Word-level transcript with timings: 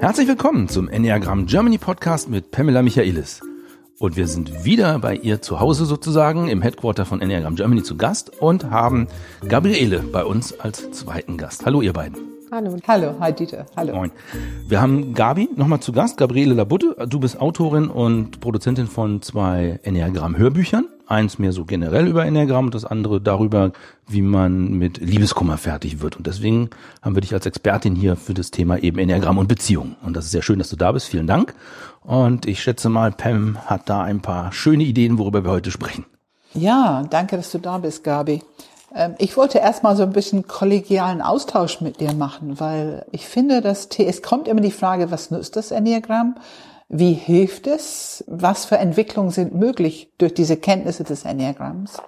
Herzlich 0.00 0.28
willkommen 0.28 0.68
zum 0.68 0.88
Enneagram 0.88 1.46
Germany 1.46 1.76
Podcast 1.76 2.28
mit 2.28 2.52
Pamela 2.52 2.82
Michaelis. 2.82 3.40
Und 3.98 4.16
wir 4.16 4.28
sind 4.28 4.64
wieder 4.64 5.00
bei 5.00 5.16
ihr 5.16 5.42
zu 5.42 5.58
Hause 5.58 5.86
sozusagen 5.86 6.46
im 6.48 6.62
Headquarter 6.62 7.04
von 7.04 7.20
Enneagram 7.20 7.56
Germany 7.56 7.82
zu 7.82 7.96
Gast 7.96 8.30
und 8.40 8.70
haben 8.70 9.08
Gabriele 9.48 9.98
bei 9.98 10.24
uns 10.24 10.58
als 10.60 10.88
zweiten 10.92 11.36
Gast. 11.36 11.66
Hallo 11.66 11.82
ihr 11.82 11.92
beiden. 11.92 12.16
Hallo. 12.50 12.76
Hallo, 12.86 13.14
hi 13.20 13.32
Dieter. 13.32 13.66
Hallo. 13.76 13.94
Moin. 13.94 14.12
Wir 14.68 14.80
haben 14.80 15.14
Gabi 15.14 15.48
nochmal 15.56 15.80
zu 15.80 15.92
Gast, 15.92 16.16
Gabriele 16.16 16.54
Labutte. 16.54 16.94
Du 17.08 17.18
bist 17.18 17.40
Autorin 17.40 17.88
und 17.88 18.40
Produzentin 18.40 18.86
von 18.86 19.20
zwei 19.20 19.80
Enneagramm-Hörbüchern. 19.82 20.87
Eins 21.08 21.38
mehr 21.38 21.52
so 21.52 21.64
generell 21.64 22.06
über 22.06 22.24
Enneagramm 22.26 22.66
und 22.66 22.74
das 22.74 22.84
andere 22.84 23.20
darüber, 23.20 23.72
wie 24.06 24.22
man 24.22 24.74
mit 24.74 24.98
Liebeskummer 24.98 25.56
fertig 25.56 26.00
wird. 26.00 26.16
Und 26.16 26.26
deswegen 26.26 26.70
haben 27.02 27.16
wir 27.16 27.22
dich 27.22 27.32
als 27.32 27.46
Expertin 27.46 27.94
hier 27.94 28.16
für 28.16 28.34
das 28.34 28.50
Thema 28.50 28.78
eben 28.78 28.98
Enneagramm 28.98 29.38
und 29.38 29.48
Beziehung. 29.48 29.96
Und 30.02 30.14
das 30.16 30.26
ist 30.26 30.32
sehr 30.32 30.42
schön, 30.42 30.58
dass 30.58 30.68
du 30.68 30.76
da 30.76 30.92
bist. 30.92 31.08
Vielen 31.08 31.26
Dank. 31.26 31.54
Und 32.02 32.46
ich 32.46 32.62
schätze 32.62 32.88
mal, 32.88 33.10
Pam 33.10 33.58
hat 33.66 33.88
da 33.88 34.02
ein 34.02 34.20
paar 34.20 34.52
schöne 34.52 34.84
Ideen, 34.84 35.18
worüber 35.18 35.44
wir 35.44 35.50
heute 35.50 35.70
sprechen. 35.70 36.04
Ja, 36.54 37.04
danke, 37.08 37.36
dass 37.36 37.50
du 37.52 37.58
da 37.58 37.78
bist, 37.78 38.04
Gabi. 38.04 38.42
Ähm, 38.94 39.14
ich 39.18 39.36
wollte 39.36 39.58
erstmal 39.58 39.96
so 39.96 40.02
ein 40.02 40.12
bisschen 40.12 40.46
kollegialen 40.46 41.22
Austausch 41.22 41.80
mit 41.80 42.00
dir 42.00 42.12
machen, 42.12 42.60
weil 42.60 43.04
ich 43.12 43.26
finde, 43.26 43.60
dass 43.60 43.88
es 43.98 44.22
kommt 44.22 44.48
immer 44.48 44.60
die 44.60 44.70
Frage, 44.70 45.10
was 45.10 45.30
nutzt 45.30 45.56
das 45.56 45.70
Enneagramm? 45.70 46.36
Wie 46.88 47.12
hilft 47.12 47.66
es? 47.66 48.24
Was 48.26 48.64
für 48.64 48.78
Entwicklungen 48.78 49.30
sind 49.30 49.54
möglich 49.54 50.12
durch 50.18 50.32
diese 50.32 50.56
Kenntnisse 50.56 51.04
des 51.04 51.24
Enneagramms? 51.24 51.98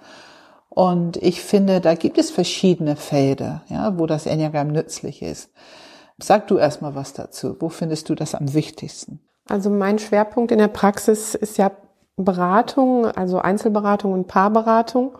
Und 0.69 1.17
ich 1.17 1.41
finde, 1.41 1.81
da 1.81 1.95
gibt 1.95 2.17
es 2.17 2.31
verschiedene 2.31 2.95
Felder, 2.95 3.61
ja, 3.67 3.99
wo 3.99 4.05
das 4.05 4.25
Enneagramm 4.25 4.69
nützlich 4.69 5.21
ist. 5.21 5.51
Sag 6.17 6.47
du 6.47 6.57
erstmal 6.57 6.95
was 6.95 7.13
dazu. 7.13 7.57
Wo 7.59 7.69
findest 7.69 8.09
du 8.09 8.15
das 8.15 8.35
am 8.35 8.53
wichtigsten? 8.53 9.19
Also 9.49 9.69
mein 9.69 9.99
Schwerpunkt 9.99 10.51
in 10.51 10.59
der 10.59 10.67
Praxis 10.67 11.35
ist 11.35 11.57
ja 11.57 11.71
Beratung, 12.15 13.05
also 13.05 13.39
Einzelberatung 13.39 14.13
und 14.13 14.27
Paarberatung. 14.27 15.17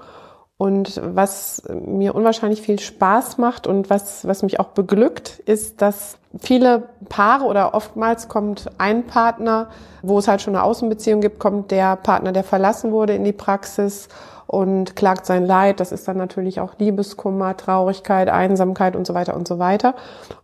Und 0.61 1.01
was 1.03 1.63
mir 1.73 2.13
unwahrscheinlich 2.13 2.61
viel 2.61 2.79
Spaß 2.79 3.39
macht 3.39 3.65
und 3.65 3.89
was, 3.89 4.27
was 4.27 4.43
mich 4.43 4.59
auch 4.59 4.67
beglückt, 4.67 5.39
ist, 5.47 5.81
dass 5.81 6.19
viele 6.39 6.83
Paare 7.09 7.45
oder 7.45 7.73
oftmals 7.73 8.27
kommt 8.27 8.69
ein 8.77 9.07
Partner, 9.07 9.69
wo 10.03 10.19
es 10.19 10.27
halt 10.27 10.39
schon 10.43 10.55
eine 10.55 10.63
Außenbeziehung 10.63 11.19
gibt, 11.19 11.39
kommt 11.39 11.71
der 11.71 11.95
Partner, 11.95 12.31
der 12.31 12.43
verlassen 12.43 12.91
wurde 12.91 13.15
in 13.15 13.23
die 13.23 13.31
Praxis 13.31 14.07
und 14.45 14.95
klagt 14.95 15.25
sein 15.25 15.47
Leid. 15.47 15.79
Das 15.79 15.91
ist 15.91 16.07
dann 16.07 16.17
natürlich 16.17 16.59
auch 16.59 16.73
Liebeskummer, 16.77 17.57
Traurigkeit, 17.57 18.29
Einsamkeit 18.29 18.95
und 18.95 19.07
so 19.07 19.15
weiter 19.15 19.35
und 19.35 19.47
so 19.47 19.57
weiter. 19.57 19.95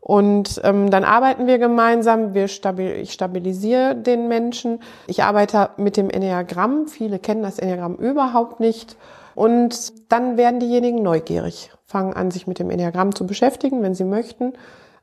Und 0.02 0.60
ähm, 0.64 0.90
dann 0.90 1.04
arbeiten 1.04 1.46
wir 1.46 1.60
gemeinsam. 1.60 2.34
Wir 2.34 2.48
stabil 2.48 2.94
ich 2.94 3.14
stabilisiere 3.14 3.94
den 3.94 4.28
Menschen. 4.28 4.80
Ich 5.06 5.22
arbeite 5.22 5.70
mit 5.78 5.96
dem 5.96 6.10
Enneagramm. 6.10 6.88
Viele 6.88 7.20
kennen 7.20 7.44
das 7.44 7.60
Enneagramm 7.60 7.98
überhaupt 7.98 8.60
nicht. 8.60 8.98
Und 9.38 10.12
dann 10.12 10.36
werden 10.36 10.60
diejenigen 10.60 11.04
neugierig, 11.04 11.70
fangen 11.86 12.14
an, 12.14 12.32
sich 12.32 12.48
mit 12.48 12.58
dem 12.58 12.72
Enneagramm 12.72 13.14
zu 13.14 13.28
beschäftigen, 13.28 13.84
wenn 13.84 13.94
sie 13.94 14.04
möchten. 14.04 14.54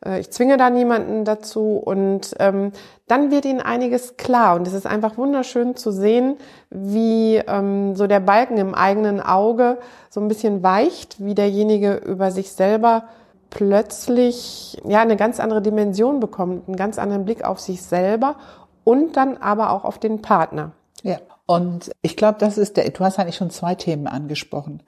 Äh, 0.05 0.19
ich 0.19 0.33
zwinge 0.33 0.57
da 0.57 0.71
niemanden 0.71 1.25
dazu 1.25 1.77
und 1.77 2.35
ähm, 2.41 2.73
dann 3.07 3.31
wird 3.31 3.45
ihnen 3.45 3.61
einiges 3.61 4.17
klar 4.17 4.57
und 4.57 4.67
es 4.67 4.73
ist 4.73 4.89
einfach 4.89 5.17
wunderschön 5.19 5.77
zu 5.77 5.93
sehen, 5.93 6.35
wie 6.69 7.37
ähm, 7.47 7.95
so 7.95 8.09
der 8.09 8.19
Balken 8.19 8.57
im 8.57 8.75
eigenen 8.75 9.21
Auge 9.21 9.79
so 10.11 10.21
ein 10.21 10.27
bisschen 10.27 10.65
weicht, 10.65 11.25
wie 11.25 11.37
derjenige 11.37 11.95
über 11.95 12.33
sich 12.33 12.51
selber 12.51 13.05
plötzlich 13.51 14.83
ja 14.85 15.01
eine 15.01 15.15
ganz 15.15 15.39
andere 15.39 15.63
Dimension 15.63 16.19
bekommt, 16.19 16.67
einen 16.67 16.77
ganz 16.77 16.99
anderen 16.99 17.25
Blick 17.25 17.45
auf 17.45 17.61
sich 17.61 17.83
selber 17.83 18.35
und 18.83 19.17
dann 19.17 19.37
aber 19.37 19.71
auch 19.71 19.85
auf 19.85 19.99
den 19.99 20.23
Partner. 20.23 20.73
Ja. 21.05 21.19
Und 21.47 21.91
ich 22.03 22.17
glaube, 22.17 22.39
das 22.39 22.59
ist 22.59 22.77
der, 22.77 22.89
du 22.91 23.05
hast 23.05 23.19
eigentlich 23.19 23.37
schon 23.37 23.51
zwei 23.51 23.75
Themen 23.75 24.07
angesprochen. 24.07 24.83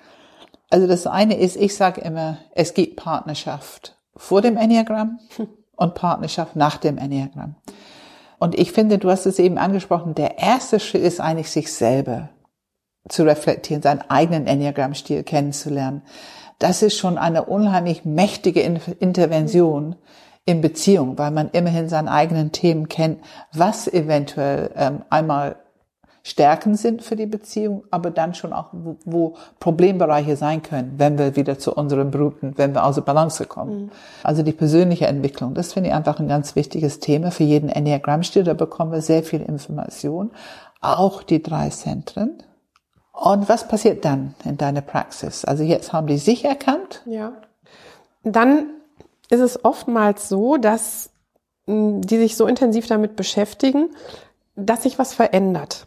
Also 0.70 0.86
das 0.86 1.06
eine 1.06 1.36
ist, 1.38 1.56
ich 1.56 1.76
sage 1.76 2.00
immer, 2.00 2.38
es 2.54 2.74
gibt 2.74 2.96
Partnerschaft 2.96 3.96
vor 4.16 4.42
dem 4.42 4.56
Enneagramm 4.56 5.18
und 5.76 5.94
Partnerschaft 5.94 6.56
nach 6.56 6.78
dem 6.78 6.98
Enneagramm. 6.98 7.56
Und 8.38 8.58
ich 8.58 8.72
finde, 8.72 8.98
du 8.98 9.10
hast 9.10 9.26
es 9.26 9.38
eben 9.38 9.58
angesprochen, 9.58 10.14
der 10.14 10.38
erste 10.38 10.80
Schritt 10.80 11.02
ist 11.02 11.20
eigentlich, 11.20 11.50
sich 11.50 11.72
selber 11.72 12.30
zu 13.08 13.22
reflektieren, 13.22 13.82
seinen 13.82 14.02
eigenen 14.10 14.46
Enneagramm-Stil 14.46 15.22
kennenzulernen. 15.22 16.02
Das 16.58 16.82
ist 16.82 16.96
schon 16.96 17.18
eine 17.18 17.44
unheimlich 17.44 18.04
mächtige 18.04 18.60
Intervention 18.60 19.96
in 20.44 20.60
Beziehung, 20.60 21.18
weil 21.18 21.30
man 21.30 21.50
immerhin 21.50 21.88
seine 21.88 22.10
eigenen 22.10 22.52
Themen 22.52 22.88
kennt, 22.88 23.20
was 23.52 23.88
eventuell 23.88 24.70
ähm, 24.76 25.02
einmal 25.10 25.56
Stärken 26.26 26.74
sind 26.74 27.02
für 27.02 27.14
die 27.14 27.26
Beziehung, 27.26 27.84
aber 27.92 28.10
dann 28.10 28.34
schon 28.34 28.52
auch, 28.52 28.70
wo, 28.72 28.96
wo 29.04 29.34
Problembereiche 29.60 30.34
sein 30.34 30.60
können, 30.60 30.94
wenn 30.96 31.18
wir 31.18 31.36
wieder 31.36 31.56
zu 31.56 31.72
unseren 31.72 32.10
Bruten, 32.10 32.54
wenn 32.56 32.74
wir 32.74 32.84
außer 32.84 33.02
Balance 33.02 33.44
kommen. 33.44 33.82
Mhm. 33.82 33.90
Also 34.24 34.42
die 34.42 34.50
persönliche 34.50 35.06
Entwicklung, 35.06 35.54
das 35.54 35.72
finde 35.72 35.90
ich 35.90 35.94
einfach 35.94 36.18
ein 36.18 36.26
ganz 36.26 36.56
wichtiges 36.56 36.98
Thema 36.98 37.30
für 37.30 37.44
jeden 37.44 37.68
Enneagrammstil. 37.68 38.42
Da 38.42 38.54
bekommen 38.54 38.90
wir 38.90 39.02
sehr 39.02 39.22
viel 39.22 39.40
Information, 39.40 40.32
auch 40.80 41.22
die 41.22 41.40
drei 41.40 41.68
Zentren. 41.68 42.42
Und 43.12 43.48
was 43.48 43.68
passiert 43.68 44.04
dann 44.04 44.34
in 44.44 44.56
deiner 44.56 44.80
Praxis? 44.80 45.44
Also 45.44 45.62
jetzt 45.62 45.92
haben 45.92 46.08
die 46.08 46.18
sich 46.18 46.44
erkannt. 46.44 47.02
Ja. 47.06 47.34
Dann 48.24 48.70
ist 49.30 49.38
es 49.38 49.64
oftmals 49.64 50.28
so, 50.28 50.56
dass 50.56 51.10
hm, 51.68 52.00
die 52.00 52.18
sich 52.18 52.36
so 52.36 52.48
intensiv 52.48 52.88
damit 52.88 53.14
beschäftigen, 53.14 53.90
dass 54.56 54.82
sich 54.82 54.98
was 54.98 55.14
verändert. 55.14 55.86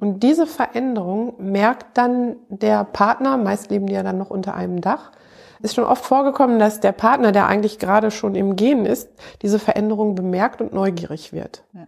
Und 0.00 0.20
diese 0.20 0.46
Veränderung 0.46 1.34
merkt 1.38 1.98
dann 1.98 2.36
der 2.48 2.84
Partner, 2.84 3.36
meist 3.36 3.70
leben 3.70 3.86
die 3.86 3.92
ja 3.92 4.02
dann 4.02 4.16
noch 4.16 4.30
unter 4.30 4.54
einem 4.54 4.80
Dach, 4.80 5.12
ist 5.60 5.74
schon 5.74 5.84
oft 5.84 6.04
vorgekommen, 6.04 6.58
dass 6.58 6.80
der 6.80 6.92
Partner, 6.92 7.32
der 7.32 7.48
eigentlich 7.48 7.78
gerade 7.78 8.10
schon 8.10 8.34
im 8.34 8.56
Gehen 8.56 8.86
ist, 8.86 9.10
diese 9.42 9.58
Veränderung 9.58 10.14
bemerkt 10.14 10.62
und 10.62 10.72
neugierig 10.72 11.32
wird. 11.32 11.64
Ja. 11.74 11.86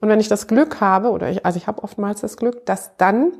Und 0.00 0.08
wenn 0.08 0.18
ich 0.18 0.28
das 0.28 0.48
Glück 0.48 0.80
habe, 0.80 1.10
oder 1.10 1.30
ich, 1.30 1.46
also 1.46 1.58
ich 1.58 1.68
habe 1.68 1.84
oftmals 1.84 2.22
das 2.22 2.36
Glück, 2.36 2.66
dass 2.66 2.96
dann 2.96 3.32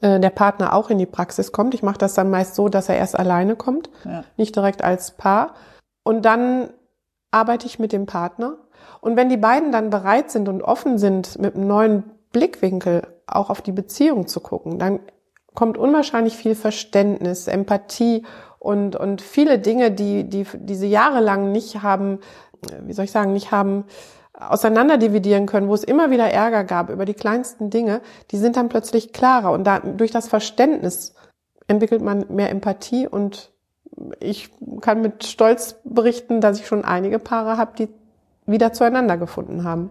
äh, 0.00 0.20
der 0.20 0.30
Partner 0.30 0.74
auch 0.74 0.90
in 0.90 0.98
die 0.98 1.06
Praxis 1.06 1.50
kommt. 1.50 1.74
Ich 1.74 1.82
mache 1.82 1.98
das 1.98 2.14
dann 2.14 2.30
meist 2.30 2.54
so, 2.54 2.68
dass 2.68 2.88
er 2.88 2.96
erst 2.96 3.18
alleine 3.18 3.56
kommt, 3.56 3.90
ja. 4.04 4.22
nicht 4.36 4.54
direkt 4.54 4.84
als 4.84 5.12
Paar. 5.12 5.54
Und 6.04 6.24
dann 6.24 6.70
arbeite 7.32 7.66
ich 7.66 7.80
mit 7.80 7.92
dem 7.92 8.06
Partner. 8.06 8.58
Und 9.00 9.16
wenn 9.16 9.28
die 9.28 9.36
beiden 9.36 9.72
dann 9.72 9.90
bereit 9.90 10.30
sind 10.30 10.48
und 10.48 10.62
offen 10.62 10.98
sind, 10.98 11.38
mit 11.40 11.56
einem 11.56 11.66
neuen 11.66 12.04
Blickwinkel 12.32 13.06
auch 13.26 13.50
auf 13.50 13.62
die 13.62 13.72
Beziehung 13.72 14.26
zu 14.26 14.40
gucken, 14.40 14.78
dann 14.78 15.00
kommt 15.54 15.76
unwahrscheinlich 15.76 16.36
viel 16.36 16.54
Verständnis, 16.54 17.46
Empathie 17.46 18.24
und, 18.58 18.96
und 18.96 19.20
viele 19.20 19.58
Dinge, 19.58 19.90
die, 19.90 20.24
die 20.24 20.46
diese 20.54 20.86
jahrelang 20.86 21.52
nicht 21.52 21.82
haben, 21.82 22.20
wie 22.80 22.92
soll 22.92 23.04
ich 23.04 23.12
sagen, 23.12 23.32
nicht 23.32 23.50
haben 23.50 23.84
auseinanderdividieren 24.32 25.46
können, 25.46 25.68
wo 25.68 25.74
es 25.74 25.84
immer 25.84 26.10
wieder 26.10 26.30
Ärger 26.30 26.64
gab 26.64 26.90
über 26.90 27.04
die 27.04 27.14
kleinsten 27.14 27.70
Dinge, 27.70 28.00
die 28.30 28.38
sind 28.38 28.56
dann 28.56 28.68
plötzlich 28.68 29.12
klarer. 29.12 29.52
Und 29.52 29.64
da, 29.64 29.80
durch 29.80 30.10
das 30.10 30.28
Verständnis 30.28 31.14
entwickelt 31.66 32.02
man 32.02 32.24
mehr 32.28 32.50
Empathie 32.50 33.06
und 33.06 33.52
ich 34.20 34.50
kann 34.80 35.02
mit 35.02 35.24
Stolz 35.24 35.76
berichten, 35.84 36.40
dass 36.40 36.58
ich 36.58 36.66
schon 36.66 36.84
einige 36.84 37.18
Paare 37.18 37.58
habe, 37.58 37.72
die 37.76 37.88
wieder 38.46 38.72
zueinander 38.72 39.16
gefunden 39.16 39.64
haben. 39.64 39.90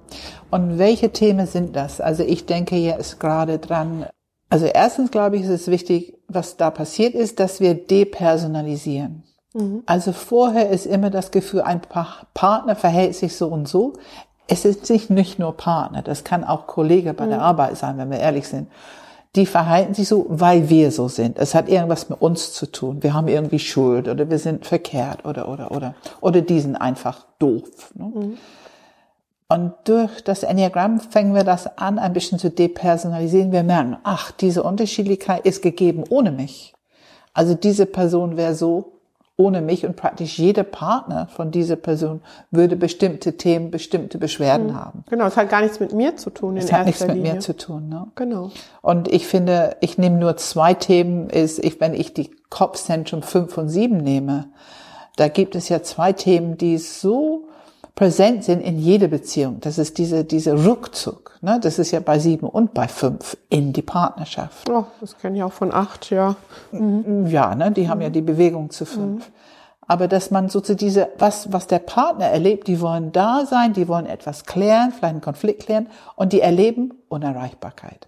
Und 0.50 0.78
welche 0.78 1.12
Themen 1.12 1.48
sind 1.48 1.76
das? 1.76 2.02
Also 2.02 2.24
ich 2.24 2.46
denke 2.46 2.76
jetzt 2.76 3.20
gerade 3.20 3.60
dran. 3.60 4.06
Also 4.50 4.66
erstens 4.66 5.12
glaube 5.12 5.38
ich, 5.38 5.44
ist 5.44 5.50
es 5.50 5.68
wichtig, 5.68 6.18
was 6.28 6.58
da 6.58 6.72
passiert 6.72 7.14
ist, 7.14 7.40
dass 7.40 7.60
wir 7.60 7.76
depersonalisieren. 7.76 9.24
Mhm. 9.54 9.84
Also 9.86 10.12
vorher 10.12 10.70
ist 10.70 10.86
immer 10.86 11.10
das 11.10 11.32
Gefühl, 11.32 11.62
ein 11.62 11.82
Partner 11.82 12.76
verhält 12.76 13.16
sich 13.16 13.36
so 13.36 13.48
und 13.48 13.68
so. 13.68 13.94
Es 14.48 14.66
ist 14.66 14.90
nicht 15.10 15.40
nur 15.40 15.56
Partner, 15.56 16.02
das 16.02 16.26
kann 16.26 16.44
auch 16.44 16.68
Kollege 16.68 17.14
bei 17.14 17.26
mhm. 17.26 17.30
der 17.30 17.42
Arbeit 17.42 17.78
sein, 17.78 17.98
wenn 17.98 18.12
wir 18.12 18.20
ehrlich 18.20 18.48
sind 18.48 18.68
die 19.36 19.46
verhalten 19.46 19.94
sich 19.94 20.08
so, 20.08 20.26
weil 20.28 20.70
wir 20.70 20.92
so 20.92 21.08
sind. 21.08 21.38
Es 21.38 21.56
hat 21.56 21.70
irgendwas 21.70 22.10
mit 22.10 22.22
uns 22.22 22.54
zu 22.54 22.66
tun. 22.70 23.02
Wir 23.02 23.14
haben 23.14 23.30
irgendwie 23.30 23.60
Schuld 23.60 24.08
oder 24.08 24.30
wir 24.30 24.40
sind 24.40 24.66
verkehrt 24.66 25.26
oder, 25.26 25.48
oder, 25.48 25.72
oder, 25.72 25.96
oder 26.20 26.42
die 26.42 26.60
sind 26.60 26.76
einfach 26.76 27.26
doof. 27.40 27.94
Ne? 27.94 28.12
Mhm. 28.14 28.38
Und 29.48 29.74
durch 29.84 30.22
das 30.24 30.44
Enneagramm 30.44 31.02
fangen 31.02 31.36
wir 31.36 31.44
das 31.44 31.78
an, 31.78 32.00
ein 32.00 32.14
bisschen 32.14 32.40
zu 32.40 32.50
depersonalisieren. 32.50 33.52
Wir 33.52 33.64
merken, 33.64 33.98
ach, 34.04 34.32
diese 34.32 34.64
Unterschiedlichkeit 34.64 35.46
ist 35.46 35.62
gegeben 35.62 36.06
ohne 36.10 36.32
mich. 36.32 36.74
Also 37.34 37.54
diese 37.54 37.86
Person 37.86 38.38
wäre 38.38 38.56
so 38.56 39.01
ohne 39.38 39.62
mich 39.62 39.86
und 39.86 39.96
praktisch 39.96 40.38
jeder 40.38 40.64
Partner 40.64 41.28
von 41.28 41.52
dieser 41.52 41.76
Person 41.76 42.22
würde 42.52 42.76
bestimmte 42.76 43.38
Themen, 43.38 43.72
bestimmte 43.72 44.18
Beschwerden 44.18 44.68
mhm. 44.68 44.76
haben. 44.76 45.04
Genau, 45.10 45.26
es 45.26 45.38
hat 45.38 45.50
gar 45.50 45.62
nichts 45.62 45.80
mit 45.80 45.94
mir 45.94 46.16
zu 46.16 46.30
tun. 46.30 46.58
Es 46.58 46.72
hat 46.72 46.86
nichts 46.86 47.02
mit 47.02 47.16
Linie. 47.16 47.34
mir 47.36 47.40
zu 47.40 47.56
tun. 47.56 47.90
Ne? 47.90 48.08
Genau. 48.16 48.52
Und 48.82 49.08
ich 49.08 49.28
finde, 49.28 49.78
ich 49.82 49.98
nehme 49.98 50.18
nur 50.18 50.38
zwei 50.38 50.74
Themen, 50.74 51.30
ist, 51.30 51.64
ich, 51.64 51.80
wenn 51.82 51.94
ich 51.94 52.14
die 52.14 52.32
Kopfzentrum 52.50 53.24
5 53.24 53.58
und 53.58 53.70
7 53.70 53.98
nehme, 53.98 54.50
da 55.16 55.28
gibt 55.28 55.56
es 55.56 55.70
ja 55.70 55.82
zwei 55.82 56.14
Themen, 56.14 56.58
die 56.58 56.78
so 56.78 57.48
präsent 57.96 58.44
sind 58.44 58.62
in 58.62 58.80
jeder 58.80 59.08
Beziehung. 59.08 59.60
Das 59.60 59.78
ist 59.78 59.98
diese, 59.98 60.24
diese 60.24 60.66
Rückzug. 60.66 61.38
Ne? 61.42 61.60
Das 61.62 61.80
ist 61.80 61.92
ja 61.92 62.00
bei 62.00 62.20
sieben 62.20 62.48
und 62.48 62.74
bei 62.74 62.88
fünf 62.88 63.38
in 63.50 63.74
die 63.74 63.82
Partnerschaft. 63.82 64.70
Oh, 64.70 64.86
das 65.00 65.18
kenne 65.18 65.38
ich 65.38 65.44
auch 65.44 65.54
von 65.54 65.74
acht, 65.74 66.10
ja. 66.10 66.36
Mhm. 66.72 67.28
Ja, 67.28 67.56
ne? 67.56 67.72
die 67.72 67.90
haben 67.90 67.98
mhm. 67.98 68.04
ja 68.04 68.10
die 68.10 68.22
Bewegung 68.22 68.70
zu 68.70 68.86
fünf. 68.86 69.28
Mhm. 69.28 69.34
Aber 69.88 70.08
dass 70.08 70.32
man 70.32 70.48
sozusagen 70.48 70.78
diese, 70.78 71.10
was, 71.18 71.52
was 71.52 71.68
der 71.68 71.80
Partner 71.80 72.28
erlebt, 72.28 72.68
die 72.68 72.80
wollen 72.80 73.12
da 73.12 73.46
sein, 73.46 73.74
die 73.74 73.88
wollen 73.88 74.06
etwas 74.06 74.46
klären, 74.46 74.92
vielleicht 74.92 75.14
einen 75.14 75.22
Konflikt 75.22 75.66
klären 75.66 75.88
und 76.16 76.32
die 76.32 76.40
erleben 76.40 76.94
Unerreichbarkeit. 77.10 78.08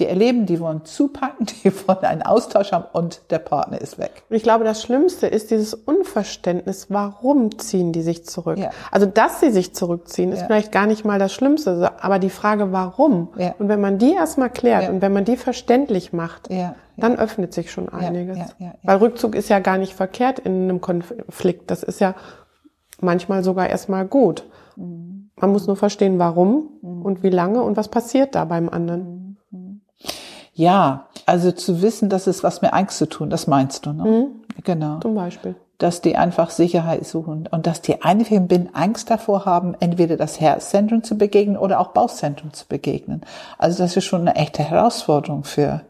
Die 0.00 0.06
erleben, 0.06 0.46
die 0.46 0.58
wollen 0.60 0.84
zupacken, 0.86 1.46
die 1.64 1.72
wollen 1.86 2.04
einen 2.04 2.22
Austausch 2.22 2.72
haben 2.72 2.86
und 2.92 3.20
der 3.30 3.38
Partner 3.38 3.80
ist 3.80 3.98
weg. 3.98 4.22
Ich 4.30 4.42
glaube, 4.42 4.64
das 4.64 4.82
Schlimmste 4.82 5.26
ist 5.26 5.50
dieses 5.50 5.74
Unverständnis. 5.74 6.86
Warum 6.88 7.58
ziehen 7.58 7.92
die 7.92 8.02
sich 8.02 8.24
zurück? 8.24 8.58
Ja. 8.58 8.70
Also, 8.90 9.06
dass 9.06 9.40
sie 9.40 9.50
sich 9.50 9.74
zurückziehen, 9.74 10.32
ist 10.32 10.40
ja. 10.40 10.46
vielleicht 10.46 10.72
gar 10.72 10.86
nicht 10.86 11.04
mal 11.04 11.18
das 11.18 11.32
Schlimmste, 11.32 11.92
aber 12.00 12.18
die 12.18 12.30
Frage, 12.30 12.72
warum? 12.72 13.28
Ja. 13.36 13.54
Und 13.58 13.68
wenn 13.68 13.80
man 13.80 13.98
die 13.98 14.14
erstmal 14.14 14.50
klärt 14.50 14.88
und 14.88 15.02
wenn 15.02 15.12
man 15.12 15.24
die 15.24 15.36
verständlich 15.36 16.12
macht, 16.12 16.48
dann 16.96 17.16
öffnet 17.16 17.52
sich 17.52 17.70
schon 17.70 17.88
einiges. 17.88 18.38
Weil 18.82 18.96
Rückzug 18.96 19.34
ist 19.34 19.48
ja 19.48 19.58
gar 19.58 19.78
nicht 19.78 19.94
verkehrt 19.94 20.38
in 20.38 20.64
einem 20.64 20.80
Konflikt. 20.80 21.70
Das 21.70 21.82
ist 21.82 22.00
ja 22.00 22.14
manchmal 23.00 23.44
sogar 23.44 23.68
erstmal 23.68 24.06
gut. 24.06 24.44
Mhm. 24.76 25.30
Man 25.40 25.52
muss 25.52 25.66
nur 25.66 25.76
verstehen, 25.76 26.18
warum 26.18 26.68
mhm. 26.82 27.02
und 27.02 27.22
wie 27.22 27.30
lange 27.30 27.62
und 27.62 27.76
was 27.76 27.88
passiert 27.88 28.34
da 28.34 28.44
beim 28.44 28.68
anderen. 28.68 29.19
Ja, 30.60 31.06
also 31.24 31.52
zu 31.52 31.80
wissen, 31.80 32.10
dass 32.10 32.26
es 32.26 32.44
was 32.44 32.60
mit 32.60 32.74
Angst 32.74 32.98
zu 32.98 33.08
tun, 33.08 33.30
das 33.30 33.46
meinst 33.46 33.86
du, 33.86 33.94
ne? 33.94 34.04
Mhm. 34.04 34.26
Genau. 34.62 34.98
Zum 35.00 35.14
Beispiel. 35.14 35.54
Dass 35.78 36.02
die 36.02 36.16
einfach 36.16 36.50
Sicherheit 36.50 37.06
suchen 37.06 37.48
und 37.50 37.66
dass 37.66 37.80
die 37.80 38.02
einfach 38.02 38.38
bin 38.40 38.68
Angst 38.74 39.10
davor 39.10 39.46
haben, 39.46 39.74
entweder 39.80 40.18
das 40.18 40.38
Herzzentrum 40.38 41.02
zu 41.02 41.16
begegnen 41.16 41.56
oder 41.56 41.80
auch 41.80 41.88
Bauchzentrum 41.88 42.52
zu 42.52 42.68
begegnen. 42.68 43.22
Also 43.56 43.82
das 43.82 43.96
ist 43.96 44.04
schon 44.04 44.20
eine 44.20 44.36
echte 44.36 44.62
Herausforderung 44.62 45.44
für 45.44 45.80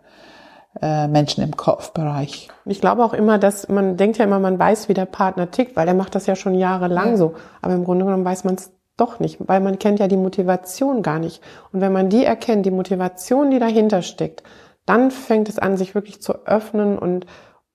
äh, 0.80 1.08
Menschen 1.08 1.42
im 1.42 1.56
Kopfbereich. 1.56 2.48
Ich 2.64 2.80
glaube 2.80 3.04
auch 3.04 3.12
immer, 3.12 3.38
dass 3.38 3.68
man 3.68 3.96
denkt 3.96 4.18
ja 4.18 4.24
immer, 4.24 4.38
man 4.38 4.56
weiß, 4.56 4.88
wie 4.88 4.94
der 4.94 5.06
Partner 5.06 5.50
tickt, 5.50 5.74
weil 5.74 5.88
er 5.88 5.94
macht 5.94 6.14
das 6.14 6.26
ja 6.26 6.36
schon 6.36 6.54
jahrelang 6.54 7.10
ja. 7.10 7.16
so. 7.16 7.34
Aber 7.60 7.74
im 7.74 7.82
Grunde 7.84 8.04
genommen 8.04 8.24
weiß 8.24 8.44
man 8.44 8.54
es 8.54 8.70
doch 9.00 9.20
nicht, 9.20 9.38
weil 9.40 9.60
man 9.60 9.78
kennt 9.78 9.98
ja 9.98 10.08
die 10.08 10.16
Motivation 10.16 11.02
gar 11.02 11.18
nicht. 11.18 11.42
Und 11.72 11.80
wenn 11.80 11.92
man 11.92 12.08
die 12.08 12.24
erkennt, 12.24 12.66
die 12.66 12.70
Motivation, 12.70 13.50
die 13.50 13.58
dahinter 13.58 14.02
steckt, 14.02 14.42
dann 14.86 15.10
fängt 15.10 15.48
es 15.48 15.58
an, 15.58 15.76
sich 15.76 15.94
wirklich 15.94 16.20
zu 16.20 16.46
öffnen 16.46 16.98
und, 16.98 17.26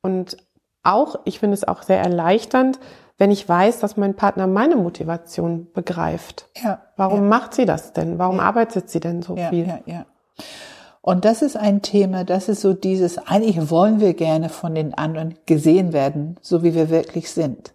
und 0.02 0.38
auch, 0.84 1.16
ich 1.26 1.40
finde 1.40 1.56
es 1.56 1.68
auch 1.68 1.82
sehr 1.82 2.00
erleichternd, 2.00 2.80
wenn 3.18 3.32
ich 3.32 3.48
weiß, 3.48 3.80
dass 3.80 3.98
mein 3.98 4.16
Partner 4.16 4.48
meine 4.48 4.76
Motivation 4.76 5.72
begreift. 5.74 6.50
Ja. 6.62 6.82
Warum 6.98 7.22
ja. 7.22 7.26
macht 7.28 7.54
sie 7.54 7.66
das 7.66 7.94
denn? 7.94 8.20
Warum 8.20 8.38
ja. 8.38 8.44
arbeitet 8.44 8.90
sie 8.90 9.00
denn 9.00 9.22
so 9.22 9.36
ja, 9.36 9.50
viel? 9.50 9.68
Ja, 9.68 9.80
ja. 9.86 10.06
Und 11.02 11.24
das 11.24 11.44
ist 11.44 11.56
ein 11.56 11.84
Thema, 11.84 12.24
das 12.24 12.50
ist 12.50 12.62
so 12.62 12.74
dieses, 12.74 13.20
eigentlich 13.20 13.70
wollen 13.70 14.00
wir 14.00 14.16
gerne 14.16 14.50
von 14.50 14.74
den 14.74 14.96
anderen 14.96 15.36
gesehen 15.46 15.94
werden, 15.94 16.38
so 16.42 16.64
wie 16.64 16.74
wir 16.74 16.90
wirklich 16.90 17.32
sind. 17.32 17.75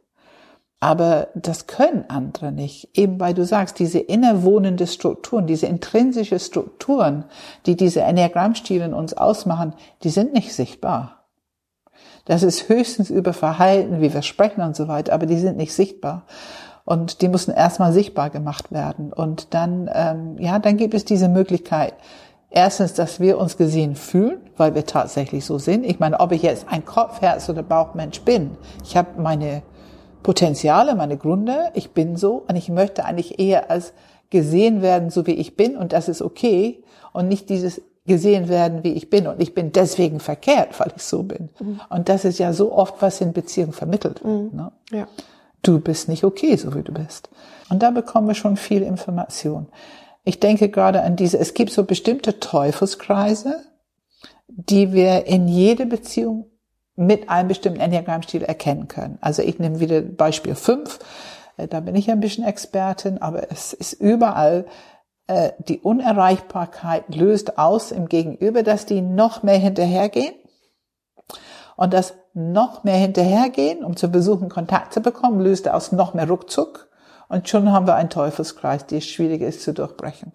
Aber 0.81 1.29
das 1.35 1.67
können 1.67 2.07
andere 2.09 2.53
nicht. 2.53 2.89
Eben 2.97 3.21
weil 3.21 3.35
du 3.35 3.45
sagst, 3.45 3.79
diese 3.79 3.99
innerwohnende 3.99 4.87
Strukturen, 4.87 5.47
diese 5.47 5.67
intrinsische 5.67 6.39
Strukturen, 6.39 7.25
die 7.67 7.77
diese 7.77 8.01
Enneagrammstile 8.01 8.87
in 8.87 8.95
uns 8.95 9.13
ausmachen, 9.13 9.75
die 10.03 10.09
sind 10.09 10.33
nicht 10.33 10.55
sichtbar. 10.55 11.27
Das 12.25 12.43
ist 12.43 12.69
höchstens 12.71 13.11
über 13.11 13.35
Verhalten, 13.35 14.01
wie 14.01 14.15
wir 14.15 14.23
sprechen 14.23 14.63
und 14.63 14.75
so 14.75 14.89
weiter, 14.89 15.13
aber 15.13 15.27
die 15.27 15.39
sind 15.39 15.59
nicht 15.59 15.75
sichtbar. 15.75 16.23
Und 16.87 17.21
die 17.21 17.29
müssen 17.29 17.53
erstmal 17.53 17.93
sichtbar 17.93 18.31
gemacht 18.31 18.73
werden. 18.73 19.13
Und 19.13 19.53
dann, 19.53 19.91
ähm, 19.93 20.37
ja, 20.39 20.59
dann 20.59 20.79
gibt 20.79 20.95
es 20.95 21.05
diese 21.05 21.29
Möglichkeit. 21.29 21.93
Erstens, 22.49 22.95
dass 22.95 23.21
wir 23.21 23.39
uns 23.39 23.57
gesehen 23.57 23.95
fühlen, 23.95 24.41
weil 24.57 24.75
wir 24.75 24.87
tatsächlich 24.87 25.45
so 25.45 25.59
sind. 25.59 25.85
Ich 25.85 26.01
meine, 26.01 26.19
ob 26.19 26.33
ich 26.33 26.43
jetzt 26.43 26.67
ein 26.69 26.85
Kopf, 26.85 27.21
Herz 27.21 27.49
oder 27.49 27.63
Bauchmensch 27.63 28.23
bin, 28.23 28.57
ich 28.83 28.97
habe 28.97 29.21
meine 29.21 29.63
Potenziale, 30.23 30.95
meine 30.95 31.17
Gründe, 31.17 31.71
ich 31.75 31.91
bin 31.93 32.17
so 32.17 32.45
und 32.47 32.57
ich 32.57 32.69
möchte 32.69 33.05
eigentlich 33.05 33.39
eher 33.39 33.71
als 33.71 33.93
gesehen 34.31 34.83
werden, 34.83 35.11
so 35.11 35.27
wie 35.27 35.35
ich 35.35 35.57
bin 35.57 35.77
und 35.77 35.93
das 35.93 36.09
ist 36.09 36.23
okay 36.23 36.83
und 37.13 37.29
nicht 37.29 37.49
dieses 37.49 37.83
gesehen 38.07 38.49
werden, 38.49 38.83
wie 38.83 38.93
ich 38.93 39.11
bin 39.11 39.27
und 39.27 39.41
ich 39.41 39.55
bin 39.55 39.73
deswegen 39.73 40.21
verkehrt, 40.21 40.69
weil 40.81 40.93
ich 40.97 41.03
so 41.03 41.23
bin. 41.23 41.51
Mhm. 41.61 41.81
Und 41.89 42.09
das 42.09 42.25
ist 42.25 42.39
ja 42.39 42.53
so 42.53 42.73
oft, 42.73 43.01
was 43.01 43.21
in 43.21 43.33
Beziehungen 43.33 43.73
vermittelt 43.73 44.25
wird. 44.25 44.53
Mhm. 44.53 44.57
Ne? 44.57 44.73
Ja. 44.91 45.09
Du 45.63 45.79
bist 45.79 46.09
nicht 46.09 46.25
okay, 46.25 46.57
so 46.57 46.75
wie 46.75 46.83
du 46.83 46.93
bist. 46.93 47.29
Und 47.69 47.83
da 47.83 47.91
bekommen 47.91 48.29
wir 48.29 48.35
schon 48.35 48.57
viel 48.57 48.83
Information. 48.83 49.67
Ich 50.25 50.41
denke 50.41 50.69
gerade 50.71 51.03
an 51.03 51.17
diese, 51.17 51.39
es 51.39 51.55
gibt 51.55 51.71
so 51.71 51.85
bestimmte 51.85 52.41
Teufelskreise, 52.41 53.63
die 54.49 54.93
wir 54.93 55.27
in 55.27 55.49
jede 55.49 55.87
Beziehung 55.87 56.50
mit 57.01 57.31
einem 57.31 57.49
bestimmten 57.49 57.81
Enneagrammstil 57.81 58.43
erkennen 58.43 58.87
können. 58.87 59.19
Also 59.23 59.43
ich 59.43 59.59
nehme 59.59 59.81
wieder 59.81 60.03
Beispiel 60.03 60.55
5, 60.55 60.99
äh, 61.57 61.67
da 61.67 61.81
bin 61.81 61.95
ich 61.95 62.11
ein 62.11 62.21
bisschen 62.21 62.45
Expertin, 62.45 63.23
aber 63.23 63.51
es 63.51 63.73
ist 63.73 63.95
überall 63.95 64.67
äh, 65.27 65.53
die 65.59 65.81
Unerreichbarkeit 65.81 67.15
löst 67.15 67.59
aus 67.59 67.91
im 67.91 68.09
Gegenüber, 68.09 68.63
dass 68.63 68.85
die 68.85 69.01
noch 69.01 69.43
mehr 69.43 69.57
hinterhergehen 69.57 70.35
und 71.77 71.95
das 71.95 72.15
noch 72.35 72.85
mehr 72.85 72.97
hinterhergehen, 72.97 73.83
um 73.83 73.97
zu 73.97 74.09
besuchen, 74.09 74.51
Kontakt 74.51 74.93
zu 74.93 75.01
bekommen, 75.01 75.41
löst 75.41 75.69
aus 75.69 75.93
noch 75.93 76.13
mehr 76.13 76.29
Ruckzuck 76.29 76.91
und 77.29 77.49
schon 77.49 77.73
haben 77.73 77.87
wir 77.87 77.95
einen 77.95 78.11
Teufelskreis, 78.11 78.87
der 78.87 79.01
schwierig 79.01 79.41
ist 79.41 79.63
zu 79.63 79.73
durchbrechen. 79.73 80.33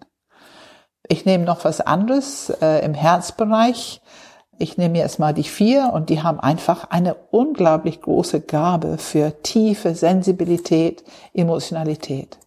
Ich 1.08 1.24
nehme 1.24 1.44
noch 1.44 1.64
was 1.64 1.80
anderes 1.80 2.50
äh, 2.60 2.84
im 2.84 2.94
Herzbereich. 2.94 4.00
Ich 4.58 4.78
nehme 4.78 4.98
jetzt 4.98 5.18
mal 5.18 5.34
die 5.34 5.44
vier 5.44 5.90
und 5.92 6.08
die 6.08 6.22
haben 6.22 6.40
einfach 6.40 6.90
eine 6.90 7.14
unglaublich 7.30 8.00
große 8.00 8.40
Gabe 8.40 8.96
für 8.96 9.42
tiefe 9.42 9.94
Sensibilität, 9.94 11.04
Emotionalität. 11.34 12.38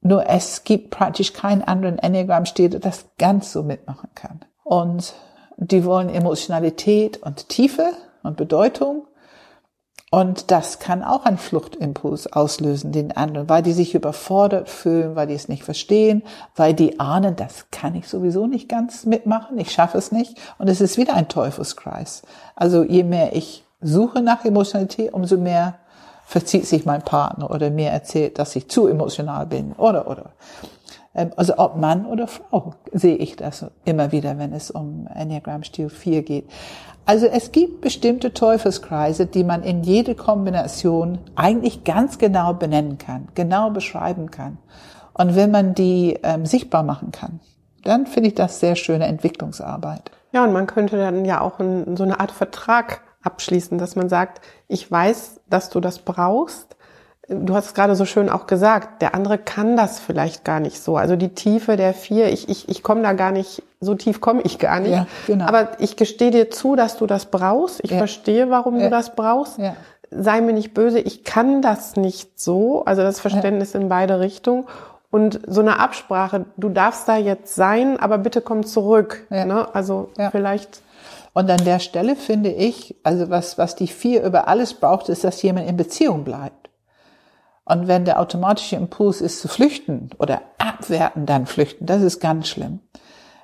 Nur 0.00 0.26
es 0.26 0.64
gibt 0.64 0.90
praktisch 0.90 1.32
keinen 1.32 1.62
anderen 1.62 1.98
Enneagramm-Stil, 1.98 2.70
der 2.70 2.80
das 2.80 3.06
ganz 3.18 3.52
so 3.52 3.62
mitmachen 3.62 4.08
kann. 4.14 4.40
Und 4.64 5.12
die 5.58 5.84
wollen 5.84 6.08
Emotionalität 6.08 7.22
und 7.22 7.48
Tiefe 7.48 7.92
und 8.22 8.36
Bedeutung 8.36 9.06
und 10.10 10.50
das 10.50 10.78
kann 10.78 11.02
auch 11.02 11.26
einen 11.26 11.36
Fluchtimpuls 11.36 12.32
auslösen, 12.32 12.92
den 12.92 13.14
anderen, 13.14 13.48
weil 13.48 13.62
die 13.62 13.72
sich 13.72 13.94
überfordert 13.94 14.70
fühlen, 14.70 15.16
weil 15.16 15.26
die 15.26 15.34
es 15.34 15.48
nicht 15.48 15.64
verstehen, 15.64 16.22
weil 16.56 16.72
die 16.72 16.98
ahnen, 16.98 17.36
das 17.36 17.66
kann 17.70 17.94
ich 17.94 18.08
sowieso 18.08 18.46
nicht 18.46 18.70
ganz 18.70 19.04
mitmachen, 19.04 19.58
ich 19.58 19.70
schaffe 19.70 19.98
es 19.98 20.10
nicht. 20.10 20.38
Und 20.56 20.68
es 20.68 20.80
ist 20.80 20.96
wieder 20.96 21.14
ein 21.14 21.28
Teufelskreis. 21.28 22.22
Also 22.56 22.84
je 22.84 23.04
mehr 23.04 23.36
ich 23.36 23.64
suche 23.82 24.22
nach 24.22 24.46
Emotionalität, 24.46 25.12
umso 25.12 25.36
mehr 25.36 25.74
verzieht 26.24 26.66
sich 26.66 26.86
mein 26.86 27.02
Partner 27.02 27.50
oder 27.50 27.70
mir 27.70 27.90
erzählt, 27.90 28.38
dass 28.38 28.56
ich 28.56 28.68
zu 28.68 28.86
emotional 28.86 29.46
bin 29.46 29.72
oder, 29.72 30.08
oder. 30.08 30.30
Ähm, 31.14 31.30
also 31.36 31.58
ob 31.58 31.76
Mann 31.76 32.06
oder 32.06 32.26
Frau 32.26 32.74
sehe 32.92 33.16
ich 33.16 33.36
das 33.36 33.66
immer 33.84 34.12
wieder, 34.12 34.38
wenn 34.38 34.52
es 34.52 34.70
um 34.70 35.08
Enneagram 35.14 35.62
Stil 35.62 35.88
4 35.88 36.22
geht. 36.22 36.48
Also 37.04 37.26
es 37.26 37.52
gibt 37.52 37.80
bestimmte 37.80 38.34
Teufelskreise, 38.34 39.26
die 39.26 39.42
man 39.42 39.62
in 39.62 39.82
jede 39.82 40.14
Kombination 40.14 41.18
eigentlich 41.36 41.84
ganz 41.84 42.18
genau 42.18 42.52
benennen 42.52 42.98
kann, 42.98 43.28
genau 43.34 43.70
beschreiben 43.70 44.30
kann. 44.30 44.58
Und 45.14 45.34
wenn 45.34 45.50
man 45.50 45.74
die 45.74 46.18
ähm, 46.22 46.44
sichtbar 46.44 46.82
machen 46.82 47.10
kann, 47.10 47.40
dann 47.82 48.06
finde 48.06 48.28
ich 48.28 48.34
das 48.34 48.60
sehr 48.60 48.76
schöne 48.76 49.06
Entwicklungsarbeit. 49.06 50.10
Ja, 50.32 50.44
und 50.44 50.52
man 50.52 50.66
könnte 50.66 50.98
dann 50.98 51.24
ja 51.24 51.40
auch 51.40 51.58
in, 51.60 51.96
so 51.96 52.04
eine 52.04 52.20
Art 52.20 52.30
Vertrag 52.30 53.00
abschließen, 53.22 53.78
dass 53.78 53.96
man 53.96 54.08
sagt, 54.08 54.40
ich 54.68 54.90
weiß, 54.90 55.40
dass 55.48 55.70
du 55.70 55.80
das 55.80 56.00
brauchst, 56.00 56.76
du 57.28 57.54
hast 57.54 57.66
es 57.66 57.74
gerade 57.74 57.94
so 57.94 58.04
schön 58.04 58.30
auch 58.30 58.46
gesagt, 58.46 59.02
der 59.02 59.14
andere 59.14 59.38
kann 59.38 59.76
das 59.76 60.00
vielleicht 60.00 60.44
gar 60.44 60.60
nicht 60.60 60.82
so. 60.82 60.96
Also 60.96 61.16
die 61.16 61.28
Tiefe 61.30 61.76
der 61.76 61.92
vier, 61.92 62.32
ich, 62.32 62.48
ich, 62.48 62.68
ich 62.68 62.82
komme 62.82 63.02
da 63.02 63.12
gar 63.12 63.32
nicht, 63.32 63.62
so 63.80 63.94
tief 63.94 64.20
komme 64.20 64.42
ich 64.42 64.58
gar 64.58 64.80
nicht. 64.80 64.92
Ja, 64.92 65.06
genau. 65.26 65.46
Aber 65.46 65.68
ich 65.78 65.96
gestehe 65.96 66.30
dir 66.30 66.50
zu, 66.50 66.74
dass 66.74 66.96
du 66.96 67.06
das 67.06 67.26
brauchst. 67.26 67.80
Ich 67.84 67.90
ja. 67.90 67.98
verstehe, 67.98 68.50
warum 68.50 68.78
ja. 68.78 68.84
du 68.84 68.90
das 68.90 69.14
brauchst. 69.14 69.58
Ja. 69.58 69.76
Sei 70.10 70.40
mir 70.40 70.54
nicht 70.54 70.72
böse, 70.72 71.00
ich 71.00 71.22
kann 71.22 71.60
das 71.60 71.96
nicht 71.96 72.40
so. 72.40 72.84
Also 72.86 73.02
das 73.02 73.20
Verständnis 73.20 73.74
in 73.74 73.90
beide 73.90 74.20
Richtungen. 74.20 74.64
Und 75.10 75.40
so 75.46 75.60
eine 75.60 75.78
Absprache, 75.78 76.46
du 76.56 76.68
darfst 76.70 77.08
da 77.08 77.16
jetzt 77.16 77.54
sein, 77.54 77.98
aber 77.98 78.18
bitte 78.18 78.40
komm 78.40 78.64
zurück. 78.64 79.26
Ja. 79.30 79.44
Ne? 79.44 79.74
Also 79.74 80.10
vielleicht. 80.30 80.80
Und 81.34 81.50
an 81.50 81.64
der 81.64 81.78
Stelle 81.78 82.16
finde 82.16 82.50
ich, 82.50 82.96
also 83.04 83.28
was, 83.28 83.58
was 83.58 83.76
die 83.76 83.86
vier 83.86 84.22
über 84.22 84.48
alles 84.48 84.74
braucht, 84.74 85.10
ist, 85.10 85.24
dass 85.24 85.42
jemand 85.42 85.68
in 85.68 85.76
Beziehung 85.76 86.24
bleibt. 86.24 86.67
Und 87.68 87.86
wenn 87.86 88.06
der 88.06 88.18
automatische 88.18 88.76
Impuls 88.76 89.20
ist 89.20 89.40
zu 89.40 89.48
flüchten 89.48 90.08
oder 90.18 90.40
abwerten, 90.56 91.26
dann 91.26 91.44
flüchten, 91.44 91.84
das 91.84 92.00
ist 92.00 92.18
ganz 92.18 92.48
schlimm. 92.48 92.80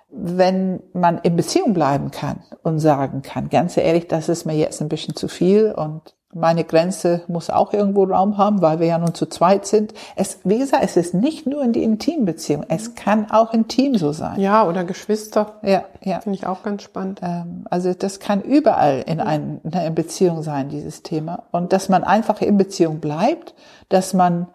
Wenn 0.09 0.83
man 0.95 1.19
in 1.19 1.37
Beziehung 1.37 1.75
bleiben 1.75 2.11
kann 2.11 2.43
und 2.63 2.79
sagen 2.79 3.21
kann, 3.21 3.51
ganz 3.51 3.77
ehrlich, 3.77 4.09
das 4.09 4.31
ist 4.31 4.47
mir 4.47 4.57
jetzt 4.57 4.81
ein 4.81 4.89
bisschen 4.89 5.15
zu 5.15 5.29
viel 5.29 5.73
und 5.73 6.15
Meine 6.35 6.65
Grenze 6.65 7.23
muss 7.29 7.49
auch 7.49 7.73
irgendwo 7.73 8.05
Raum 8.05 8.39
haben, 8.39 8.61
weil 8.61 8.81
wir 8.81 8.89
ja 8.89 8.99
nun 8.99 9.15
zu 9.15 9.27
zweit 9.27 9.67
sind. 9.67 9.95
Es, 10.17 10.41
wie 10.45 10.59
gesagt, 10.59 10.83
es 10.83 10.97
ist 10.97 11.15
nicht 11.15 11.47
nur 11.47 11.63
in 11.63 11.73
die 11.73 11.83
Intimbeziehung. 11.83 12.65
Es 12.69 12.95
kann 12.95 13.31
auch 13.31 13.55
intim 13.55 13.97
so 13.97 14.13
sein. 14.13 14.41
Ja, 14.41 14.67
oder 14.67 14.85
Geschwister. 14.85 15.55
Ja, 15.63 15.85
ja. 16.03 16.21
Finde 16.21 16.39
ich 16.39 16.47
auch 16.47 16.63
ganz 16.63 16.83
spannend. 16.83 17.21
Ähm, 17.23 17.67
also 17.71 17.95
das 17.95 18.21
kann 18.21 18.43
überall 18.43 19.05
in, 19.07 19.21
ein, 19.21 19.61
in 19.63 19.73
einer 19.73 19.91
Beziehung 19.91 20.43
sein, 20.43 20.69
dieses 20.69 21.03
Thema. 21.03 21.45
Und 21.53 21.73
dass 21.73 21.89
man 21.89 22.05
einfach 22.05 22.41
in 22.41 22.59
Beziehung 22.59 23.01
bleibt, 23.01 23.55
dass 23.89 24.13
man 24.13 24.49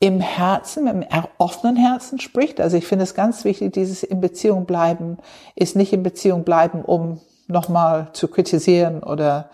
im 0.00 0.20
Herzen, 0.20 0.84
mit 0.84 1.12
einem 1.12 1.26
offenen 1.38 1.76
Herzen 1.76 2.20
spricht. 2.20 2.60
Also 2.60 2.76
ich 2.76 2.86
finde 2.86 3.02
es 3.02 3.14
ganz 3.14 3.44
wichtig, 3.44 3.72
dieses 3.72 4.02
in 4.02 4.20
Beziehung 4.20 4.64
bleiben 4.64 5.18
ist 5.54 5.76
nicht 5.76 5.92
in 5.92 6.02
Beziehung 6.02 6.44
bleiben, 6.44 6.82
um 6.82 7.20
nochmal 7.48 8.08
zu 8.12 8.28
kritisieren 8.28 9.02
oder 9.02 9.50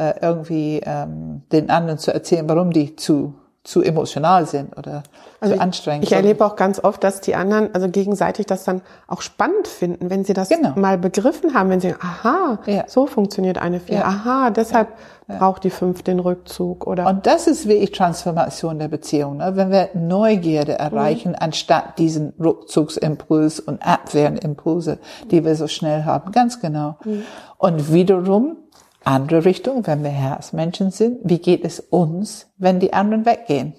äh, 0.00 0.14
irgendwie 0.22 0.80
ähm, 0.84 1.42
den 1.52 1.68
anderen 1.68 1.98
zu 1.98 2.12
erzählen, 2.12 2.48
warum 2.48 2.72
die 2.72 2.96
zu 2.96 3.34
zu 3.62 3.82
emotional 3.82 4.46
sind 4.46 4.76
oder 4.78 5.02
also 5.38 5.54
zu 5.54 5.60
anstrengend. 5.60 6.04
Ich, 6.04 6.10
ich 6.10 6.16
erlebe 6.16 6.44
auch 6.46 6.56
ganz 6.56 6.82
oft, 6.82 7.04
dass 7.04 7.20
die 7.20 7.34
anderen 7.34 7.74
also 7.74 7.90
gegenseitig 7.90 8.46
das 8.46 8.64
dann 8.64 8.80
auch 9.06 9.20
spannend 9.20 9.68
finden, 9.68 10.08
wenn 10.08 10.24
sie 10.24 10.32
das 10.32 10.48
genau. 10.48 10.72
mal 10.76 10.96
begriffen 10.96 11.52
haben, 11.52 11.68
wenn 11.68 11.80
sie 11.80 11.94
aha, 12.00 12.58
ja. 12.64 12.84
so 12.86 13.06
funktioniert 13.06 13.58
eine 13.58 13.78
Vier, 13.78 13.98
ja. 13.98 14.04
aha, 14.04 14.50
deshalb 14.50 14.88
ja. 15.28 15.36
braucht 15.36 15.62
die 15.64 15.70
Fünf 15.70 16.02
den 16.02 16.20
Rückzug 16.20 16.86
oder. 16.86 17.06
Und 17.06 17.26
das 17.26 17.46
ist 17.46 17.68
wirklich 17.68 17.92
Transformation 17.92 18.78
der 18.78 18.88
Beziehung, 18.88 19.36
ne? 19.36 19.52
wenn 19.54 19.70
wir 19.70 19.90
Neugierde 19.92 20.78
erreichen, 20.78 21.32
mhm. 21.32 21.38
anstatt 21.40 21.98
diesen 21.98 22.32
Rückzugsimpuls 22.40 23.60
und 23.60 23.86
Abwehrimpulse, 23.86 24.98
die 25.30 25.44
wir 25.44 25.54
so 25.54 25.68
schnell 25.68 26.04
haben, 26.04 26.32
ganz 26.32 26.60
genau. 26.60 26.96
Mhm. 27.04 27.24
Und 27.58 27.92
wiederum 27.92 28.56
andere 29.04 29.44
Richtung, 29.44 29.86
wenn 29.86 30.02
wir 30.02 30.10
Herzmenschen 30.10 30.90
sind, 30.90 31.20
wie 31.24 31.38
geht 31.38 31.64
es 31.64 31.80
uns, 31.80 32.48
wenn 32.58 32.80
die 32.80 32.92
anderen 32.92 33.24
weggehen? 33.24 33.74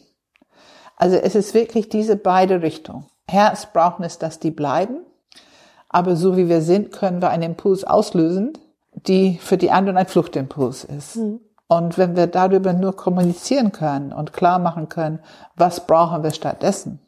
Also 0.95 1.15
es 1.15 1.35
ist 1.35 1.53
wirklich 1.53 1.89
diese 1.89 2.15
beide 2.15 2.61
Richtungen. 2.61 3.05
Herz 3.27 3.67
brauchen 3.71 4.03
es, 4.03 4.19
dass 4.19 4.39
die 4.39 4.51
bleiben, 4.51 5.01
aber 5.89 6.15
so 6.15 6.37
wie 6.37 6.49
wir 6.49 6.61
sind, 6.61 6.91
können 6.91 7.21
wir 7.21 7.29
einen 7.29 7.43
Impuls 7.43 7.83
auslösen, 7.83 8.53
die 8.93 9.37
für 9.41 9.57
die 9.57 9.71
anderen 9.71 9.97
ein 9.97 10.07
Fluchtimpuls 10.07 10.83
ist. 10.83 11.17
Mhm. 11.17 11.39
Und 11.67 11.97
wenn 11.97 12.15
wir 12.15 12.27
darüber 12.27 12.73
nur 12.73 12.95
kommunizieren 12.95 13.71
können 13.71 14.11
und 14.11 14.33
klar 14.33 14.59
machen 14.59 14.89
können, 14.89 15.19
was 15.55 15.87
brauchen 15.87 16.23
wir 16.23 16.31
stattdessen, 16.31 16.99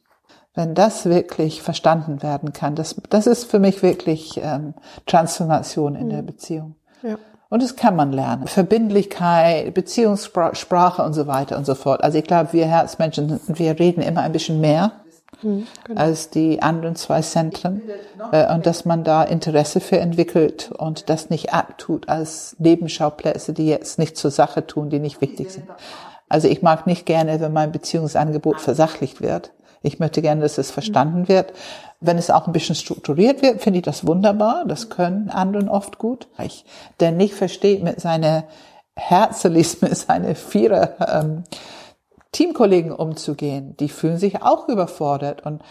wenn 0.53 0.75
das 0.75 1.05
wirklich 1.05 1.62
verstanden 1.62 2.24
werden 2.24 2.53
kann, 2.53 2.75
das, 2.75 2.96
das 3.10 3.27
ist 3.27 3.46
für 3.46 3.60
mich 3.60 3.84
wirklich 3.84 4.39
ähm, 4.41 4.74
Transformation 5.05 5.96
in 5.96 6.05
mhm. 6.05 6.10
der 6.12 6.22
Beziehung. 6.22 6.75
Ja. 7.01 7.17
Und 7.54 7.62
das 7.62 7.76
kann 7.76 7.96
man 7.96 8.12
lernen. 8.12 8.48
Verbindlichkeit, 8.48 9.76
Beziehungssprache 9.76 11.04
und 11.04 11.14
so 11.14 11.28
weiter 11.28 11.56
und 11.56 11.68
so 11.68 11.76
fort. 11.76 12.04
Also 12.04 12.18
ich 12.18 12.24
glaube, 12.24 12.52
wir 12.52 12.66
Herzmenschen, 12.66 13.40
wir 13.46 13.78
reden 13.78 14.02
immer 14.02 14.22
ein 14.22 14.32
bisschen 14.32 14.60
mehr 14.60 14.94
mhm, 15.44 15.68
genau. 15.84 16.02
als 16.02 16.32
die 16.32 16.64
anderen 16.64 16.96
zwei 16.96 17.22
Zentren. 17.22 17.84
Äh, 18.32 18.52
und 18.52 18.66
dass 18.66 18.86
man 18.86 19.04
da 19.04 19.22
Interesse 19.22 19.82
für 19.82 20.00
entwickelt 20.00 20.72
und 20.76 21.12
das 21.12 21.30
nicht 21.30 21.54
abtut 21.54 22.10
als 22.10 22.56
Nebenschauplätze, 22.58 23.54
die 23.54 23.68
jetzt 23.68 24.00
nicht 24.00 24.18
zur 24.18 24.32
Sache 24.32 24.66
tun, 24.66 24.90
die 24.90 24.98
nicht 24.98 25.22
wichtig 25.22 25.52
sind. 25.52 25.68
Also 26.30 26.48
ich 26.48 26.64
mag 26.64 26.88
nicht 26.88 27.06
gerne, 27.06 27.40
wenn 27.40 27.54
mein 27.54 27.72
Beziehungsangebot 27.72 28.62
versachlicht 28.62 29.22
wird. 29.22 29.52
Ich 29.84 30.00
möchte 30.00 30.22
gerne, 30.22 30.42
dass 30.42 30.58
es 30.58 30.72
verstanden 30.72 31.28
wird. 31.28 31.54
Wenn 32.00 32.18
es 32.18 32.32
auch 32.32 32.48
ein 32.48 32.54
bisschen 32.54 32.75
strukturiert 32.75 33.42
wird, 33.42 33.62
finde 33.62 33.80
ich 33.80 33.86
das 33.86 34.08
wunderbar. 34.08 34.66
Das 34.66 34.90
können 34.90 35.30
anderen 35.30 35.70
oft 35.70 36.00
gut. 36.00 36.28
Ich, 36.42 36.66
der 37.00 37.12
nicht 37.12 37.36
versteht 37.36 37.84
mit 37.84 38.02
seiner 38.02 38.46
Herzelis, 38.96 39.82
mit 39.82 39.96
seiner 39.96 40.36
Vierer 40.36 40.96
ähm, 41.22 41.44
Teamkollegen 42.32 42.92
umzugehen, 42.92 43.78
die 43.78 43.90
fühlen 43.90 44.18
sich 44.18 44.42
auch 44.42 44.68
überfordert 44.68 45.46
und 45.46 45.62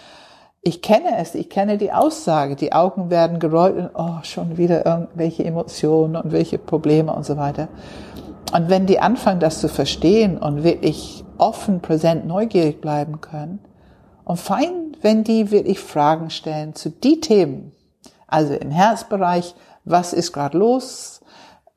ich 0.65 0.81
kenne 0.81 1.19
es, 1.19 1.35
ich 1.35 1.51
kenne 1.51 1.77
die 1.77 1.91
Aussage, 1.91 2.55
die 2.55 2.73
Augen 2.73 3.11
werden 3.11 3.41
gerollt 3.41 3.77
und 3.77 3.91
oh, 3.95 4.23
schon 4.23 4.59
wieder 4.59 4.87
irgendwelche 4.87 5.45
Emotionen 5.45 6.15
und 6.15 6.31
welche 6.31 6.59
Probleme 6.59 7.13
und 7.13 7.27
so 7.27 7.37
weiter. 7.37 7.67
Und 8.55 8.71
wenn 8.71 8.87
die 8.87 9.01
anfangen, 9.01 9.41
das 9.41 9.61
zu 9.61 9.69
verstehen 9.69 10.39
und 10.39 10.63
wirklich 10.63 11.25
offen, 11.37 11.81
präsent, 11.81 12.27
neugierig 12.27 12.81
bleiben 12.81 13.21
können, 13.21 13.59
und 14.25 14.39
fein, 14.39 14.97
wenn 15.01 15.25
die 15.25 15.51
wirklich 15.51 15.81
Fragen 15.81 16.31
stellen 16.31 16.75
zu 16.75 16.91
die 16.91 17.21
Themen. 17.21 17.73
Also 18.27 18.55
im 18.55 18.71
Herzbereich, 18.71 19.55
was 19.85 20.13
ist 20.13 20.33
gerade 20.33 20.57
los? 20.57 21.21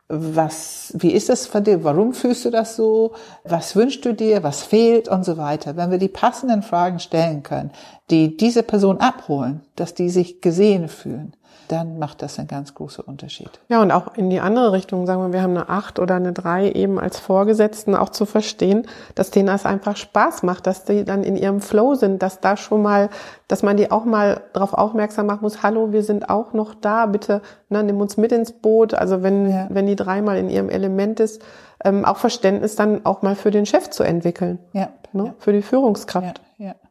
Was, 0.08 0.94
wie 0.96 1.12
ist 1.12 1.30
das 1.30 1.48
für 1.48 1.62
dir? 1.62 1.84
Warum 1.84 2.14
fühlst 2.14 2.46
du 2.46 2.52
das 2.52 2.76
so? 2.76 3.14
Was 3.44 3.76
wünschst 3.76 4.06
du 4.06 4.14
dir? 4.14 4.44
Was 4.44 4.62
fehlt? 4.62 5.08
Und 5.08 5.26
so 5.26 5.38
weiter. 5.38 5.76
Wenn 5.76 5.90
wir 5.90 5.98
die 5.98 6.08
passenden 6.08 6.62
Fragen 6.62 7.00
stellen 7.00 7.42
können, 7.42 7.72
die 8.12 8.38
diese 8.38 8.62
Person 8.62 9.00
abholen, 9.00 9.62
dass 9.76 9.96
die 9.96 10.10
sich 10.10 10.42
gesehen 10.42 10.88
fühlen, 10.90 11.36
dann 11.68 12.00
macht 12.00 12.22
das 12.22 12.40
einen 12.40 12.48
ganz 12.48 12.74
großen 12.74 13.04
Unterschied. 13.04 13.50
Ja, 13.70 13.82
und 13.82 13.92
auch 13.92 14.16
in 14.16 14.30
die 14.30 14.40
andere 14.40 14.72
Richtung, 14.72 15.06
sagen 15.06 15.22
wir, 15.22 15.34
wir 15.34 15.42
haben 15.42 15.58
eine 15.58 15.70
acht 15.70 16.00
oder 16.00 16.16
eine 16.16 16.34
drei 16.34 16.72
eben 16.72 17.00
als 17.00 17.20
Vorgesetzten 17.20 17.96
auch 17.96 18.10
zu 18.10 18.26
verstehen, 18.26 18.88
dass 19.16 19.32
denen 19.32 19.48
das 19.48 19.66
einfach 19.66 19.98
Spaß 19.98 20.44
macht, 20.44 20.68
dass 20.68 20.86
die 20.86 21.06
dann 21.06 21.24
in 21.24 21.36
ihrem 21.36 21.62
Flow 21.62 21.96
sind, 21.96 22.22
dass 22.22 22.40
da 22.40 22.58
schon 22.58 22.82
mal, 22.82 23.10
dass 23.48 23.64
man 23.64 23.78
die 23.78 23.92
auch 23.92 24.06
mal 24.06 24.42
darauf 24.54 24.74
aufmerksam 24.74 25.26
machen 25.28 25.42
muss, 25.42 25.64
hallo, 25.64 25.92
wir 25.92 26.04
sind 26.04 26.30
auch 26.30 26.54
noch 26.54 26.76
da, 26.76 27.06
bitte, 27.06 27.42
ne, 27.70 27.84
nimm 27.84 28.00
uns 28.00 28.18
mit 28.18 28.32
ins 28.32 28.52
Boot. 28.52 28.94
Also 28.94 29.24
wenn, 29.24 29.50
ja. 29.50 29.68
wenn 29.70 29.88
die 29.88 29.96
dreimal 29.96 30.38
in 30.38 30.50
ihrem 30.50 30.70
Element 30.70 31.20
ist, 31.20 31.42
ähm, 31.84 32.06
auch 32.06 32.18
Verständnis 32.18 32.76
dann 32.76 33.06
auch 33.06 33.22
mal 33.22 33.36
für 33.36 33.52
den 33.52 33.66
Chef 33.66 33.90
zu 33.90 34.04
entwickeln. 34.04 34.60
Ja. 34.74 34.90
Ne, 35.14 35.26
ja. 35.26 35.34
Für 35.40 35.54
die 35.54 35.62
Führungskraft. 35.62 36.42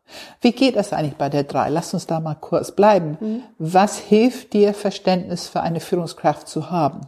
Ja, 0.07 0.13
ja. 0.13 0.37
Wie 0.41 0.53
geht 0.53 0.77
es 0.77 0.93
eigentlich 0.93 1.17
bei 1.17 1.29
der 1.29 1.45
drei? 1.45 1.69
Lass 1.69 1.95
uns 1.95 2.07
da 2.07 2.21
mal 2.21 2.35
kurz 2.35 2.73
bleiben. 2.73 3.17
Mhm. 3.21 3.43
Was 3.59 3.99
hilft 3.99 4.53
dir, 4.53 4.75
Verständnis 4.75 5.49
für 5.49 5.61
eine 5.61 5.81
Führungskraft 5.81 6.49
zu 6.49 6.71
haben? 6.71 7.03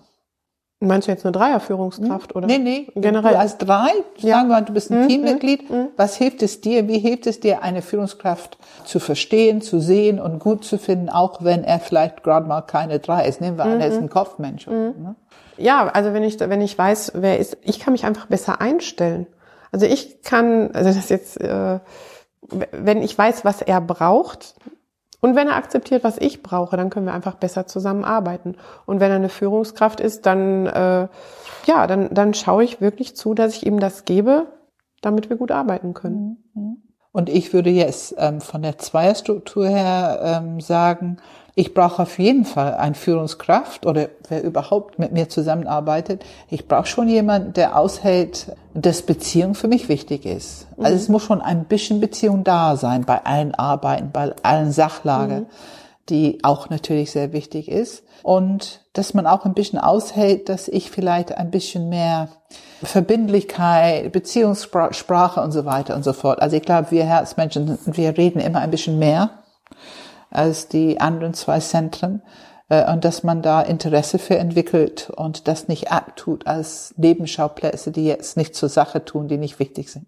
Meinst 0.79 1.09
du 1.09 1.13
jetzt 1.13 1.25
eine 1.25 1.33
Dreierführungskraft 1.33 2.35
hm? 2.35 2.37
oder? 2.37 2.47
Nee, 2.47 2.59
nee, 2.59 2.87
generell. 2.95 3.33
Du 3.33 3.39
als 3.39 3.57
drei, 3.57 3.89
ja. 4.19 4.37
sagen 4.37 4.49
wir 4.49 4.55
mal, 4.57 4.61
du 4.61 4.75
bist 4.75 4.91
ein 4.91 5.05
mhm. 5.05 5.09
Teammitglied. 5.09 5.71
Mhm. 5.71 5.89
Was 5.97 6.17
hilft 6.17 6.43
es 6.43 6.61
dir? 6.61 6.87
Wie 6.87 6.99
hilft 6.99 7.27
es 7.27 7.41
dir, 7.41 7.63
eine 7.63 7.81
Führungskraft 7.81 8.59
zu 8.85 9.01
verstehen, 9.01 9.63
zu 9.63 9.81
sehen 9.81 10.21
und 10.21 10.39
gut 10.39 10.67
zu 10.67 10.77
finden, 10.77 11.09
auch 11.09 11.43
wenn 11.43 11.65
er 11.65 11.81
vielleicht 11.81 12.23
gerade 12.23 12.47
mal 12.47 12.61
keine 12.61 12.99
drei 12.99 13.27
ist? 13.27 13.41
Nehmen 13.41 13.57
wir 13.57 13.65
an, 13.65 13.81
er 13.81 13.89
ist 13.89 13.97
ein 13.97 14.11
Kopfmensch. 14.11 14.67
Mhm. 14.67 14.95
Ne? 14.99 15.15
Ja, 15.57 15.89
also 15.89 16.13
wenn 16.13 16.23
ich, 16.23 16.39
wenn 16.39 16.61
ich 16.61 16.77
weiß, 16.77 17.13
wer 17.15 17.39
ist, 17.39 17.57
ich 17.63 17.81
kann 17.81 17.93
mich 17.93 18.05
einfach 18.05 18.27
besser 18.27 18.61
einstellen. 18.61 19.27
Also 19.73 19.87
ich 19.87 20.21
kann, 20.23 20.73
also 20.73 20.93
das 20.93 21.09
jetzt, 21.09 21.41
äh, 21.41 21.79
wenn 22.73 23.03
ich 23.03 23.17
weiß, 23.17 23.45
was 23.45 23.63
er 23.63 23.81
braucht 23.81 24.55
und 25.21 25.35
wenn 25.35 25.49
er 25.49 25.57
akzeptiert, 25.57 26.05
was 26.05 26.19
ich 26.19 26.43
brauche, 26.43 26.77
dann 26.77 26.91
können 26.91 27.07
wir 27.07 27.15
einfach 27.15 27.35
besser 27.35 27.67
zusammenarbeiten. 27.67 28.57
Und 28.85 29.01
wenn 29.01 29.11
er 29.11 29.17
eine 29.17 29.29
Führungskraft 29.29 30.01
ist, 30.01 30.27
dann 30.27 30.67
äh, 30.67 31.09
ja, 31.67 31.87
dann 31.87 32.13
dann 32.13 32.35
schaue 32.35 32.65
ich 32.65 32.81
wirklich 32.81 33.17
zu, 33.17 33.35
dass 33.35 33.57
ich 33.57 33.67
ihm 33.67 33.81
das 33.81 34.05
gebe, 34.05 34.47
damit 35.01 35.29
wir 35.29 35.37
gut 35.37 35.51
arbeiten 35.51 35.95
können. 35.95 36.45
Mhm. 36.55 36.83
Und 37.13 37.31
ich 37.31 37.55
würde 37.55 37.71
jetzt 37.71 38.15
ähm, 38.19 38.43
von 38.43 38.61
der 38.61 38.77
Zweierstruktur 38.77 39.67
her 39.67 40.21
ähm, 40.23 40.61
sagen, 40.61 41.17
ich 41.59 41.73
brauche 41.73 42.03
auf 42.03 42.19
jeden 42.19 42.45
Fall 42.45 42.75
eine 42.75 42.95
Führungskraft 42.95 43.87
oder 43.87 44.11
wer 44.29 44.45
überhaupt 44.45 44.99
mit 44.99 45.13
mir 45.13 45.31
zusammenarbeitet. 45.31 46.23
Ich 46.51 46.69
brauche 46.69 46.85
schon 46.85 47.09
jemanden, 47.09 47.55
der 47.55 47.79
aushält, 47.79 48.55
dass 48.75 49.01
Beziehung 49.01 49.55
für 49.55 49.67
mich 49.67 49.89
wichtig 49.89 50.27
ist. 50.27 50.67
Also 50.77 50.91
mhm. 50.91 50.97
es 50.97 51.09
muss 51.09 51.23
schon 51.23 51.41
ein 51.41 51.65
bisschen 51.65 51.99
Beziehung 51.99 52.45
da 52.45 52.77
sein 52.77 53.07
bei 53.07 53.25
allen 53.25 53.55
Arbeiten, 53.55 54.11
bei 54.13 54.35
allen 54.43 54.71
Sachlagen, 54.71 55.41
mhm. 55.41 55.47
die 56.11 56.39
auch 56.43 56.69
natürlich 56.69 57.11
sehr 57.11 57.33
wichtig 57.33 57.71
ist. 57.71 58.05
Und 58.23 58.83
dass 58.93 59.15
man 59.15 59.27
auch 59.27 59.47
ein 59.47 59.55
bisschen 59.55 59.79
aushält, 59.79 60.51
dass 60.51 60.69
ich 60.69 60.91
vielleicht 60.91 61.33
ein 61.39 61.51
bisschen 61.51 61.89
mehr 61.89 62.29
Verbindlichkeit, 62.83 64.13
Beziehungssprache 64.13 65.41
und 65.41 65.53
so 65.53 65.65
weiter 65.65 65.97
und 65.97 66.03
so 66.03 66.13
fort. 66.13 66.43
Also 66.43 66.55
ich 66.57 66.63
glaube, 66.63 66.91
wir 66.91 67.07
Herzmenschen, 67.07 67.79
wir 67.87 68.19
reden 68.19 68.41
immer 68.41 68.61
ein 68.61 68.71
bisschen 68.71 68.99
mehr 68.99 69.31
als 70.31 70.69
die 70.69 71.01
anderen 71.01 71.35
zwei 71.35 71.61
Zentren 71.61 72.23
äh, 72.69 72.91
und 72.91 73.05
dass 73.05 73.23
man 73.23 73.43
da 73.43 73.61
Interesse 73.63 74.19
für 74.19 74.39
entwickelt 74.39 75.11
und 75.11 75.49
das 75.49 75.69
nicht 75.69 75.93
abtut 75.93 76.47
als 76.47 76.95
Nebenschauplätze, 76.97 77.93
die 77.93 78.07
jetzt 78.07 78.37
nicht 78.37 78.55
zur 78.55 78.69
Sache 78.69 79.05
tun, 79.05 79.29
die 79.29 79.39
nicht 79.39 79.59
wichtig 79.59 79.91
sind. 79.91 80.07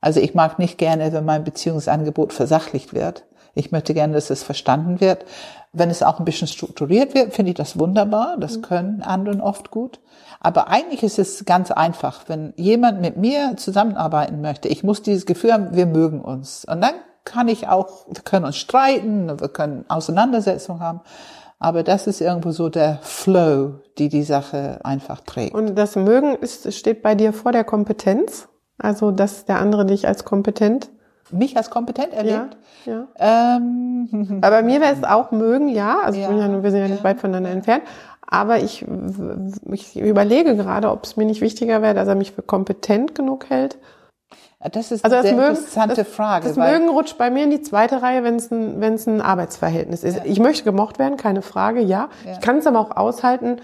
Also 0.00 0.20
ich 0.20 0.34
mag 0.34 0.58
nicht 0.58 0.78
gerne, 0.78 1.12
wenn 1.12 1.24
mein 1.24 1.44
Beziehungsangebot 1.44 2.32
versachlicht 2.32 2.94
wird. 2.94 3.24
Ich 3.54 3.72
möchte 3.72 3.94
gerne, 3.94 4.14
dass 4.14 4.30
es 4.30 4.42
verstanden 4.42 5.00
wird. 5.00 5.24
Wenn 5.72 5.90
es 5.90 6.02
auch 6.02 6.18
ein 6.18 6.24
bisschen 6.24 6.48
strukturiert 6.48 7.14
wird, 7.14 7.34
finde 7.34 7.50
ich 7.50 7.56
das 7.56 7.78
wunderbar. 7.78 8.36
Das 8.38 8.58
mhm. 8.58 8.62
können 8.62 9.02
anderen 9.02 9.40
oft 9.40 9.70
gut. 9.70 10.00
Aber 10.40 10.68
eigentlich 10.68 11.02
ist 11.02 11.18
es 11.18 11.44
ganz 11.44 11.70
einfach. 11.70 12.24
Wenn 12.28 12.54
jemand 12.56 13.00
mit 13.00 13.16
mir 13.16 13.56
zusammenarbeiten 13.56 14.40
möchte, 14.40 14.68
ich 14.68 14.82
muss 14.82 15.02
dieses 15.02 15.26
Gefühl 15.26 15.52
haben, 15.52 15.76
wir 15.76 15.86
mögen 15.86 16.20
uns. 16.22 16.64
Und 16.64 16.80
dann 16.80 16.94
kann 17.30 17.48
ich 17.48 17.68
auch, 17.68 18.06
wir 18.08 18.22
können 18.22 18.44
uns 18.44 18.56
streiten, 18.56 19.40
wir 19.40 19.48
können 19.48 19.84
Auseinandersetzungen 19.88 20.80
haben. 20.80 21.00
Aber 21.58 21.82
das 21.82 22.06
ist 22.06 22.20
irgendwo 22.20 22.52
so 22.52 22.68
der 22.70 22.98
Flow, 23.02 23.74
die 23.98 24.08
die 24.08 24.22
Sache 24.22 24.80
einfach 24.82 25.20
trägt. 25.20 25.54
Und 25.54 25.76
das 25.76 25.94
Mögen 25.94 26.34
ist, 26.36 26.72
steht 26.72 27.02
bei 27.02 27.14
dir 27.14 27.32
vor 27.32 27.52
der 27.52 27.64
Kompetenz? 27.64 28.48
Also, 28.78 29.10
dass 29.10 29.44
der 29.44 29.58
andere 29.58 29.84
dich 29.84 30.08
als 30.08 30.24
kompetent 30.24 30.90
mich 31.32 31.56
als 31.56 31.70
kompetent 31.70 32.12
erlebt. 32.12 32.56
Ja, 32.84 33.06
ja. 33.18 33.56
Ähm, 33.56 34.38
Aber 34.42 34.56
bei 34.56 34.62
mir 34.62 34.80
wäre 34.80 34.94
es 34.94 35.04
auch 35.04 35.30
mögen, 35.30 35.68
ja. 35.68 36.00
Also 36.00 36.18
Ja, 36.18 36.32
ja, 36.32 36.62
wir 36.62 36.70
sind 36.70 36.80
ja 36.80 36.88
nicht 36.88 37.04
weit 37.04 37.20
voneinander 37.20 37.50
entfernt. 37.50 37.84
Aber 38.26 38.58
ich, 38.58 38.84
ich 39.70 39.96
überlege 39.96 40.56
gerade, 40.56 40.90
ob 40.90 41.04
es 41.04 41.16
mir 41.16 41.24
nicht 41.24 41.40
wichtiger 41.40 41.82
wäre, 41.82 41.94
dass 41.94 42.08
er 42.08 42.14
mich 42.14 42.32
für 42.32 42.42
kompetent 42.42 43.14
genug 43.14 43.50
hält. 43.50 43.78
Das 44.68 44.92
ist 44.92 45.04
Also 45.04 45.16
eine 45.16 45.22
das 45.22 45.30
sehr 45.30 45.40
Mögen, 45.40 45.56
interessante 45.56 45.94
das, 45.94 46.08
Frage. 46.08 46.48
das 46.48 46.56
weil, 46.56 46.78
Mögen 46.78 46.90
rutscht 46.90 47.16
bei 47.16 47.30
mir 47.30 47.44
in 47.44 47.50
die 47.50 47.62
zweite 47.62 48.02
Reihe, 48.02 48.22
wenn 48.24 48.36
es 48.36 48.50
ein, 48.50 48.80
wenn 48.80 48.94
es 48.94 49.06
ein 49.06 49.22
Arbeitsverhältnis 49.22 50.04
ist. 50.04 50.20
Ich 50.24 50.38
möchte 50.38 50.64
gemocht 50.64 50.98
werden, 50.98 51.16
keine 51.16 51.40
Frage, 51.40 51.80
ja. 51.80 52.10
Ja. 52.26 52.32
Ich 52.32 52.40
kann 52.40 52.58
es 52.58 52.66
aber 52.66 52.78
auch 52.80 52.96
aushalten. 52.96 53.60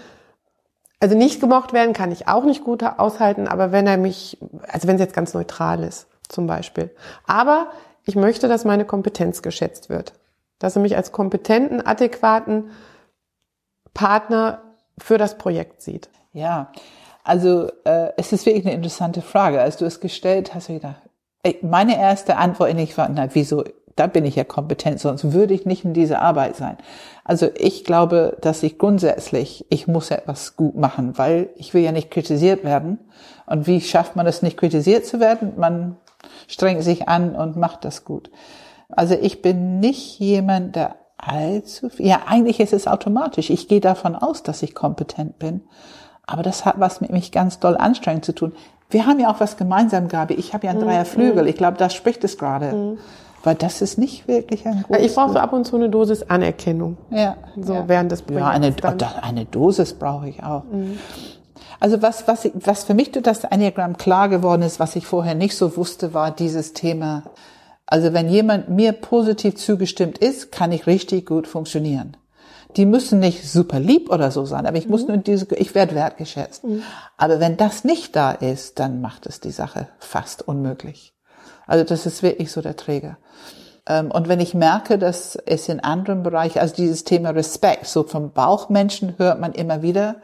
Also 0.99 1.15
nicht 1.15 1.39
gemocht 1.39 1.73
werden 1.73 1.93
kann 1.93 2.11
ich 2.11 2.27
auch 2.27 2.43
nicht 2.43 2.63
gut 2.63 2.81
aushalten, 2.83 3.47
aber 3.47 3.71
wenn 3.71 3.85
er 3.85 3.97
mich, 3.97 4.39
also 4.67 4.87
wenn 4.87 4.95
es 4.95 5.01
jetzt 5.01 5.13
ganz 5.13 5.35
neutral 5.35 5.83
ist, 5.83 6.07
zum 6.27 6.47
Beispiel. 6.47 6.89
Aber 7.27 7.67
ich 8.05 8.15
möchte, 8.15 8.47
dass 8.47 8.65
meine 8.65 8.85
Kompetenz 8.85 9.43
geschätzt 9.43 9.89
wird. 9.89 10.13
Dass 10.57 10.75
er 10.75 10.81
mich 10.81 10.95
als 10.97 11.11
kompetenten, 11.11 11.85
adäquaten 11.85 12.71
Partner 13.93 14.61
für 14.97 15.19
das 15.19 15.37
Projekt 15.37 15.83
sieht. 15.83 16.09
Ja, 16.33 16.71
also 17.27 17.69
äh, 17.83 18.13
es 18.15 18.31
ist 18.31 18.45
wirklich 18.45 18.65
eine 18.65 18.73
interessante 18.73 19.21
Frage. 19.21 19.61
Als 19.61 19.75
du 19.75 19.85
es 19.85 19.99
gestellt 19.99 20.55
hast, 20.55 20.69
ich 20.69 20.75
gedacht, 20.81 21.01
meine 21.61 21.99
erste 21.99 22.37
Antwort 22.37 22.73
nicht 22.73 22.97
war, 22.97 23.09
na 23.09 23.27
wieso, 23.33 23.65
da 23.97 24.07
bin 24.07 24.23
ich 24.23 24.37
ja 24.37 24.45
kompetent, 24.45 25.01
sonst 25.01 25.33
würde 25.33 25.53
ich 25.53 25.65
nicht 25.65 25.83
in 25.83 25.93
dieser 25.93 26.21
Arbeit 26.21 26.55
sein. 26.55 26.77
Also 27.25 27.49
ich 27.57 27.83
glaube, 27.83 28.37
dass 28.39 28.63
ich 28.63 28.77
grundsätzlich, 28.77 29.65
ich 29.69 29.87
muss 29.87 30.09
etwas 30.09 30.55
gut 30.55 30.77
machen, 30.77 31.17
weil 31.17 31.49
ich 31.57 31.73
will 31.73 31.83
ja 31.83 31.91
nicht 31.91 32.11
kritisiert 32.11 32.63
werden. 32.63 32.99
Und 33.45 33.67
wie 33.67 33.81
schafft 33.81 34.15
man 34.15 34.25
es 34.25 34.41
nicht 34.41 34.55
kritisiert 34.55 35.05
zu 35.05 35.19
werden? 35.19 35.53
Man 35.57 35.97
strengt 36.47 36.83
sich 36.83 37.09
an 37.09 37.35
und 37.35 37.57
macht 37.57 37.83
das 37.83 38.05
gut. 38.05 38.31
Also 38.87 39.15
ich 39.15 39.41
bin 39.41 39.81
nicht 39.81 40.17
jemand, 40.19 40.77
der 40.77 40.95
allzu 41.17 41.89
viel, 41.89 42.07
ja 42.07 42.21
eigentlich 42.27 42.61
ist 42.61 42.71
es 42.71 42.87
automatisch. 42.87 43.49
Ich 43.49 43.67
gehe 43.67 43.81
davon 43.81 44.15
aus, 44.15 44.43
dass 44.43 44.63
ich 44.63 44.73
kompetent 44.73 45.39
bin. 45.39 45.63
Aber 46.27 46.43
das 46.43 46.65
hat 46.65 46.79
was 46.79 47.01
mit 47.01 47.11
mich 47.11 47.31
ganz 47.31 47.59
doll 47.59 47.77
anstrengend 47.77 48.25
zu 48.25 48.35
tun. 48.35 48.51
Wir 48.89 49.05
haben 49.05 49.19
ja 49.19 49.29
auch 49.29 49.39
was 49.39 49.57
gemeinsam, 49.57 50.07
Gabi. 50.07 50.35
Ich 50.35 50.53
habe 50.53 50.67
ja 50.67 50.71
einen 50.71 50.81
Dreierflügel. 50.81 51.47
Ich 51.47 51.55
glaube, 51.55 51.77
da 51.77 51.89
spricht 51.89 52.23
es 52.23 52.37
gerade. 52.37 52.97
Weil 53.43 53.55
das 53.55 53.81
ist 53.81 53.97
nicht 53.97 54.27
wirklich 54.27 54.65
ein 54.65 54.83
gutes... 54.87 55.05
Ich 55.05 55.15
brauche 55.15 55.33
so 55.33 55.39
ab 55.39 55.53
und 55.53 55.65
zu 55.65 55.75
eine 55.77 55.89
Dosis 55.89 56.23
Anerkennung. 56.23 56.97
ja, 57.11 57.37
So 57.55 57.73
ja. 57.73 57.87
während 57.87 58.11
des 58.11 58.21
Projekts. 58.21 58.45
Ja, 58.45 58.51
eine, 58.51 58.71
dann. 58.71 58.97
eine 59.21 59.45
Dosis 59.45 59.93
brauche 59.93 60.27
ich 60.27 60.43
auch. 60.43 60.63
Also 61.79 62.01
was, 62.01 62.27
was, 62.27 62.45
ich, 62.45 62.53
was 62.55 62.83
für 62.83 62.93
mich 62.93 63.11
durch 63.11 63.23
das 63.23 63.43
Enneagramm 63.43 63.97
klar 63.97 64.29
geworden 64.29 64.63
ist, 64.63 64.79
was 64.79 64.95
ich 64.95 65.05
vorher 65.05 65.35
nicht 65.35 65.55
so 65.55 65.77
wusste, 65.77 66.13
war 66.13 66.31
dieses 66.31 66.73
Thema. 66.73 67.23
Also 67.85 68.13
wenn 68.13 68.27
jemand 68.29 68.69
mir 68.69 68.91
positiv 68.91 69.55
zugestimmt 69.55 70.17
ist, 70.17 70.51
kann 70.51 70.71
ich 70.71 70.87
richtig 70.87 71.25
gut 71.25 71.47
funktionieren. 71.47 72.17
Die 72.75 72.85
müssen 72.85 73.19
nicht 73.19 73.49
super 73.49 73.79
lieb 73.79 74.11
oder 74.11 74.29
so 74.29 74.45
sein, 74.45 74.65
aber 74.65 74.77
ich 74.77 74.89
muss 74.89 75.07
nur 75.07 75.17
diese, 75.17 75.47
ich 75.55 75.73
werde 75.73 75.95
wertgeschätzt. 75.95 76.63
Aber 77.17 77.39
wenn 77.39 77.57
das 77.57 77.83
nicht 77.83 78.15
da 78.15 78.31
ist, 78.31 78.79
dann 78.79 79.01
macht 79.01 79.25
es 79.25 79.39
die 79.39 79.51
Sache 79.51 79.87
fast 79.99 80.47
unmöglich. 80.47 81.13
Also 81.65 81.83
das 81.83 82.05
ist 82.05 82.23
wirklich 82.23 82.51
so 82.51 82.61
der 82.61 82.75
Träger. 82.75 83.17
Ähm, 83.87 84.11
Und 84.11 84.27
wenn 84.27 84.39
ich 84.39 84.53
merke, 84.53 84.97
dass 84.97 85.35
es 85.45 85.69
in 85.69 85.79
anderen 85.79 86.23
Bereichen, 86.23 86.59
also 86.59 86.75
dieses 86.75 87.03
Thema 87.03 87.29
Respekt, 87.31 87.87
so 87.87 88.03
vom 88.03 88.31
Bauchmenschen 88.31 89.15
hört 89.17 89.39
man 89.39 89.53
immer 89.53 89.81
wieder, 89.81 90.17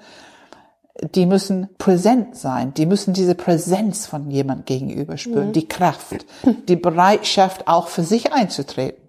die 1.15 1.25
müssen 1.25 1.69
präsent 1.79 2.35
sein, 2.35 2.73
die 2.75 2.85
müssen 2.85 3.13
diese 3.13 3.33
Präsenz 3.35 4.05
von 4.05 4.29
jemand 4.29 4.67
gegenüber 4.67 5.17
spüren, 5.17 5.51
die 5.51 5.67
Kraft, 5.67 6.25
die 6.67 6.75
Bereitschaft 6.75 7.67
auch 7.67 7.87
für 7.87 8.03
sich 8.03 8.31
einzutreten. 8.31 9.02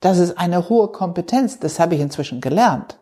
Das 0.00 0.18
ist 0.18 0.38
eine 0.38 0.68
hohe 0.68 0.88
Kompetenz, 0.88 1.58
das 1.58 1.80
habe 1.80 1.94
ich 1.94 2.00
inzwischen 2.00 2.40
gelernt. 2.40 2.98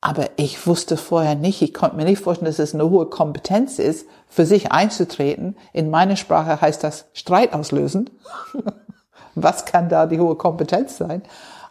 Aber 0.00 0.26
ich 0.36 0.66
wusste 0.66 0.96
vorher 0.96 1.34
nicht, 1.34 1.62
ich 1.62 1.74
konnte 1.74 1.96
mir 1.96 2.04
nicht 2.04 2.22
vorstellen, 2.22 2.46
dass 2.46 2.58
es 2.58 2.74
eine 2.74 2.88
hohe 2.88 3.06
Kompetenz 3.06 3.78
ist, 3.78 4.06
für 4.28 4.46
sich 4.46 4.70
einzutreten. 4.70 5.56
In 5.72 5.90
meiner 5.90 6.16
Sprache 6.16 6.60
heißt 6.60 6.84
das 6.84 7.06
Streit 7.12 7.52
auslösen. 7.52 8.10
Was 9.34 9.64
kann 9.64 9.88
da 9.88 10.06
die 10.06 10.20
hohe 10.20 10.36
Kompetenz 10.36 10.96
sein? 10.96 11.22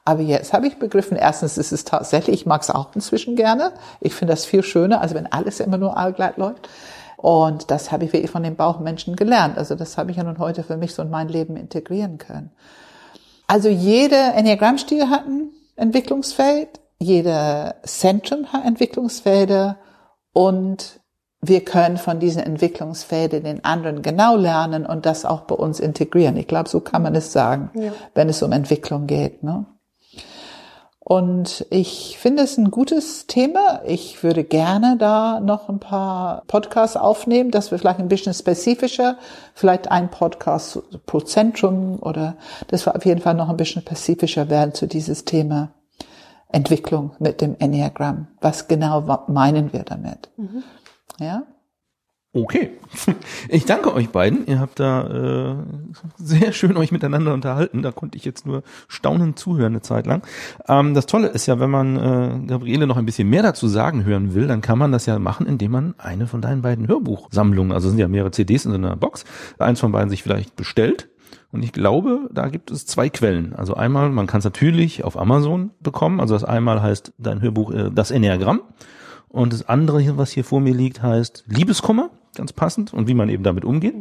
Aber 0.03 0.21
jetzt 0.21 0.53
habe 0.53 0.67
ich 0.67 0.77
begriffen, 0.77 1.17
erstens 1.17 1.57
ist 1.57 1.71
es 1.71 1.83
tatsächlich, 1.83 2.41
ich 2.41 2.45
mag 2.45 2.61
es 2.61 2.69
auch 2.69 2.89
inzwischen 2.93 3.35
gerne. 3.35 3.71
Ich 4.01 4.13
finde 4.13 4.33
das 4.33 4.45
viel 4.45 4.61
schöner, 4.61 5.01
als 5.01 5.13
wenn 5.15 5.31
alles 5.31 5.59
immer 5.59 5.77
nur 5.77 5.97
allgleich 5.97 6.37
läuft. 6.37 6.69
Und 7.17 7.71
das 7.71 7.91
habe 7.91 8.05
ich 8.05 8.13
wirklich 8.13 8.29
von 8.29 8.43
den 8.43 8.55
Bauchmenschen 8.55 9.15
gelernt. 9.15 9.57
Also 9.57 9.73
das 9.73 9.97
habe 9.97 10.11
ich 10.11 10.17
ja 10.17 10.23
nun 10.23 10.37
heute 10.37 10.61
für 10.61 10.77
mich 10.77 10.93
so 10.93 11.01
in 11.01 11.09
mein 11.09 11.27
Leben 11.27 11.55
integrieren 11.55 12.17
können. 12.19 12.51
Also 13.47 13.69
jeder 13.69 14.33
Enneagrammstil 14.35 15.09
hat 15.09 15.25
ein 15.27 15.49
Entwicklungsfeld, 15.75 16.69
jeder 16.99 17.75
Zentrum 17.83 18.51
hat 18.51 18.65
Entwicklungsfelder 18.65 19.77
und 20.33 20.99
wir 21.41 21.63
können 21.63 21.97
von 21.97 22.19
diesen 22.19 22.41
Entwicklungsfeldern 22.41 23.43
den 23.43 23.63
anderen 23.63 24.01
genau 24.01 24.35
lernen 24.35 24.85
und 24.85 25.05
das 25.05 25.25
auch 25.25 25.41
bei 25.41 25.55
uns 25.55 25.79
integrieren. 25.79 26.37
Ich 26.37 26.47
glaube, 26.47 26.69
so 26.69 26.79
kann 26.79 27.03
man 27.03 27.13
es 27.13 27.31
sagen, 27.31 27.69
Ja. 27.75 27.91
wenn 28.15 28.29
es 28.29 28.41
um 28.41 28.51
Entwicklung 28.51 29.05
geht. 29.05 29.43
Ne? 29.43 29.65
Und 31.07 31.67
ich 31.69 32.17
finde 32.17 32.41
es 32.41 32.57
ein 32.57 32.71
gutes 32.71 33.27
Thema. 33.27 33.81
Ich 33.85 34.23
würde 34.23 34.43
gerne 34.43 34.97
da 34.97 35.39
noch 35.39 35.69
ein 35.69 35.79
paar 35.79 36.41
Podcasts 36.47 36.97
aufnehmen, 36.97 37.51
dass 37.51 37.69
wir 37.69 37.77
vielleicht 37.77 37.99
ein 37.99 38.07
bisschen 38.07 38.33
spezifischer, 38.33 39.19
vielleicht 39.53 39.91
ein 39.91 40.09
Podcast 40.09 40.81
pro 41.05 41.19
Zentrum 41.19 41.99
oder 42.01 42.37
dass 42.69 42.87
wir 42.87 42.95
auf 42.95 43.05
jeden 43.05 43.21
Fall 43.21 43.35
noch 43.35 43.49
ein 43.49 43.55
bisschen 43.55 43.83
spezifischer 43.83 44.49
werden 44.49 44.73
zu 44.73 44.87
dieses 44.87 45.25
Thema 45.25 45.69
Entwicklung 46.51 47.11
mit 47.19 47.39
dem 47.39 47.55
Enneagramm. 47.59 48.25
Was 48.41 48.67
genau 48.67 49.01
meinen 49.27 49.73
wir 49.73 49.83
damit? 49.83 50.31
Ja? 51.19 51.43
Okay. 52.35 52.71
Ich 53.47 53.65
danke 53.65 53.93
euch 53.93 54.09
beiden. 54.09 54.45
Ihr 54.47 54.59
habt 54.59 54.79
da 54.79 55.07
äh, 55.07 55.55
sehr 56.17 56.51
schön 56.51 56.75
euch 56.75 56.91
miteinander 56.91 57.33
unterhalten. 57.33 57.81
Da 57.81 57.91
konnte 57.91 58.17
ich 58.17 58.25
jetzt 58.25 58.45
nur 58.45 58.63
staunend 58.87 59.39
zuhören 59.39 59.73
eine 59.73 59.81
Zeit 59.81 60.05
lang. 60.05 60.21
Ähm, 60.67 60.93
das 60.93 61.05
Tolle 61.05 61.27
ist 61.27 61.45
ja, 61.45 61.59
wenn 61.59 61.69
man 61.69 61.95
äh, 61.95 62.47
Gabriele 62.47 62.87
noch 62.87 62.97
ein 62.97 63.05
bisschen 63.05 63.29
mehr 63.29 63.43
dazu 63.43 63.67
sagen 63.67 64.03
hören 64.03 64.33
will, 64.33 64.47
dann 64.47 64.61
kann 64.61 64.77
man 64.77 64.91
das 64.91 65.05
ja 65.05 65.17
machen, 65.19 65.45
indem 65.45 65.71
man 65.71 65.95
eine 65.97 66.27
von 66.27 66.41
deinen 66.41 66.61
beiden 66.61 66.87
Hörbuchsammlungen, 66.87 67.71
also 67.71 67.89
sind 67.89 67.99
ja 67.99 68.07
mehrere 68.07 68.31
CDs 68.31 68.65
in 68.65 68.71
so 68.71 68.77
einer 68.77 68.97
Box, 68.97 69.23
eins 69.57 69.79
von 69.79 69.91
beiden 69.91 70.09
sich 70.09 70.23
vielleicht 70.23 70.55
bestellt. 70.55 71.07
Und 71.51 71.63
ich 71.63 71.71
glaube, 71.71 72.29
da 72.33 72.49
gibt 72.49 72.69
es 72.71 72.85
zwei 72.85 73.09
Quellen. 73.09 73.55
Also 73.55 73.75
einmal, 73.75 74.09
man 74.09 74.27
kann 74.27 74.39
es 74.39 74.45
natürlich 74.45 75.05
auf 75.05 75.17
Amazon 75.17 75.71
bekommen. 75.79 76.19
Also 76.19 76.33
das 76.33 76.43
einmal 76.43 76.81
heißt 76.81 77.13
dein 77.17 77.41
Hörbuch 77.41 77.71
äh, 77.71 77.91
Das 77.93 78.11
Enneagramm. 78.11 78.61
Und 79.29 79.53
das 79.53 79.67
andere, 79.67 80.17
was 80.17 80.31
hier 80.31 80.43
vor 80.43 80.61
mir 80.61 80.73
liegt, 80.73 81.01
heißt 81.01 81.45
Liebeskummer, 81.47 82.09
ganz 82.35 82.53
passend, 82.53 82.93
und 82.93 83.07
wie 83.07 83.13
man 83.13 83.29
eben 83.29 83.43
damit 83.43 83.65
umgeht. 83.65 83.95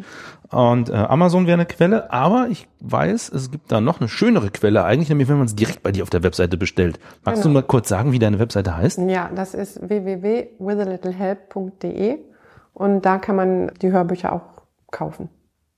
Und 0.50 0.90
äh, 0.90 0.94
Amazon 0.94 1.46
wäre 1.46 1.54
eine 1.54 1.66
Quelle, 1.66 2.12
aber 2.12 2.48
ich 2.50 2.68
weiß, 2.80 3.30
es 3.30 3.50
gibt 3.50 3.72
da 3.72 3.80
noch 3.80 4.00
eine 4.00 4.08
schönere 4.08 4.50
Quelle, 4.50 4.84
eigentlich 4.84 5.08
nämlich, 5.08 5.28
wenn 5.28 5.38
man 5.38 5.46
es 5.46 5.56
direkt 5.56 5.82
bei 5.82 5.92
dir 5.92 6.02
auf 6.02 6.10
der 6.10 6.22
Webseite 6.22 6.56
bestellt. 6.56 6.98
Magst 7.24 7.42
Genau. 7.42 7.54
du 7.54 7.60
mal 7.60 7.66
kurz 7.66 7.88
sagen, 7.88 8.12
wie 8.12 8.18
deine 8.18 8.38
Webseite 8.38 8.76
heißt? 8.76 8.98
Ja, 9.08 9.30
das 9.34 9.54
ist 9.54 9.80
www.withalittlehelp.de 9.88 12.18
und 12.72 13.02
da 13.06 13.18
kann 13.18 13.36
man 13.36 13.70
die 13.80 13.92
Hörbücher 13.92 14.32
auch 14.32 14.42
kaufen. 14.90 15.28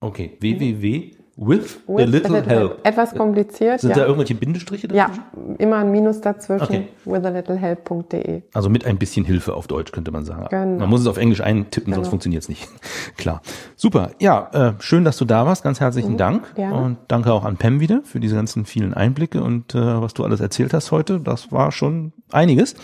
Okay, 0.00 0.36
www 0.40 1.12
with, 1.36 1.80
a 1.86 1.92
With 1.92 2.08
little 2.08 2.42
help. 2.46 2.78
Etwas 2.86 3.14
kompliziert, 3.14 3.80
Sind 3.80 3.94
da 3.94 4.00
ja. 4.00 4.06
irgendwelche 4.06 4.34
Bindestriche 4.34 4.88
Ja, 4.92 5.08
dazwischen? 5.08 5.56
immer 5.58 5.76
ein 5.76 5.90
Minus 5.90 6.20
dazwischen. 6.22 6.62
Okay. 6.64 6.88
withalittlehelp.de. 7.04 8.42
Also 8.54 8.68
mit 8.70 8.86
ein 8.86 8.96
bisschen 8.98 9.24
Hilfe 9.24 9.54
auf 9.54 9.66
Deutsch 9.66 9.92
könnte 9.92 10.10
man 10.10 10.24
sagen. 10.24 10.46
Genau. 10.50 10.80
Man 10.80 10.88
muss 10.88 11.00
es 11.02 11.06
auf 11.06 11.16
Englisch 11.18 11.40
eintippen, 11.42 11.92
sonst 11.92 12.04
Genau. 12.04 12.10
funktioniert 12.10 12.42
es 12.42 12.48
nicht. 12.48 12.66
Klar. 13.16 13.42
Super. 13.76 14.10
Ja, 14.18 14.50
äh, 14.52 14.72
schön, 14.82 15.04
dass 15.04 15.16
du 15.18 15.24
da 15.24 15.44
warst. 15.46 15.62
Ganz 15.62 15.80
herzlichen 15.80 16.16
Dank. 16.16 16.42
Mhm. 16.52 16.54
gerne. 16.54 16.74
Und 16.74 16.96
danke 17.08 17.32
auch 17.32 17.44
an 17.44 17.56
Pam 17.56 17.80
wieder 17.80 18.00
für 18.04 18.20
diese 18.20 18.34
ganzen 18.34 18.64
vielen 18.64 18.94
Einblicke 18.94 19.42
und 19.42 19.74
äh, 19.74 20.00
was 20.00 20.14
du 20.14 20.24
alles 20.24 20.40
erzählt 20.40 20.72
hast 20.72 20.90
heute. 20.90 21.20
Das 21.20 21.52
war 21.52 21.70
schon 21.72 22.12
einiges. 22.32 22.74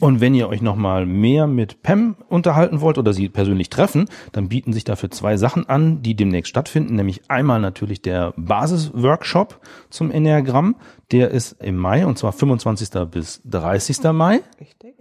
Und 0.00 0.20
wenn 0.20 0.34
ihr 0.34 0.48
euch 0.48 0.62
nochmal 0.62 1.06
mehr 1.06 1.46
mit 1.46 1.82
Pam 1.82 2.16
unterhalten 2.28 2.80
wollt 2.80 2.98
oder 2.98 3.12
sie 3.12 3.28
persönlich 3.28 3.68
treffen, 3.68 4.08
dann 4.32 4.48
bieten 4.48 4.72
sich 4.72 4.84
dafür 4.84 5.10
zwei 5.10 5.36
Sachen 5.36 5.68
an, 5.68 6.02
die 6.02 6.14
demnächst 6.14 6.48
stattfinden. 6.48 6.96
Nämlich 6.96 7.22
einmal 7.28 7.60
natürlich 7.60 8.00
der 8.00 8.32
Basisworkshop 8.36 9.60
zum 9.90 10.10
Enneagramm. 10.10 10.76
Der 11.12 11.30
ist 11.30 11.62
im 11.62 11.76
Mai 11.76 12.06
und 12.06 12.18
zwar 12.18 12.32
25. 12.32 12.88
bis 13.10 13.42
30. 13.44 14.02
Mai. 14.12 14.40
Richtig. 14.58 14.94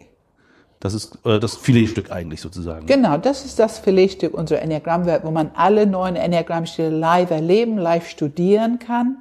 Das 0.80 0.94
ist 0.94 1.18
äh, 1.26 1.40
das 1.40 1.56
Filetstück 1.56 2.12
eigentlich 2.12 2.42
sozusagen. 2.42 2.86
Genau, 2.86 3.18
das 3.18 3.44
ist 3.44 3.60
das 3.60 3.80
Filetstück 3.80 4.34
unserer 4.34 4.62
Enneagrammwelt, 4.62 5.24
wo 5.26 5.32
man 5.32 5.52
alle 5.56 5.86
neuen 5.86 6.16
Enneagrammstile 6.16 6.90
live 6.90 7.32
erleben, 7.32 7.78
live 7.78 8.08
studieren 8.08 8.80
kann. 8.80 9.18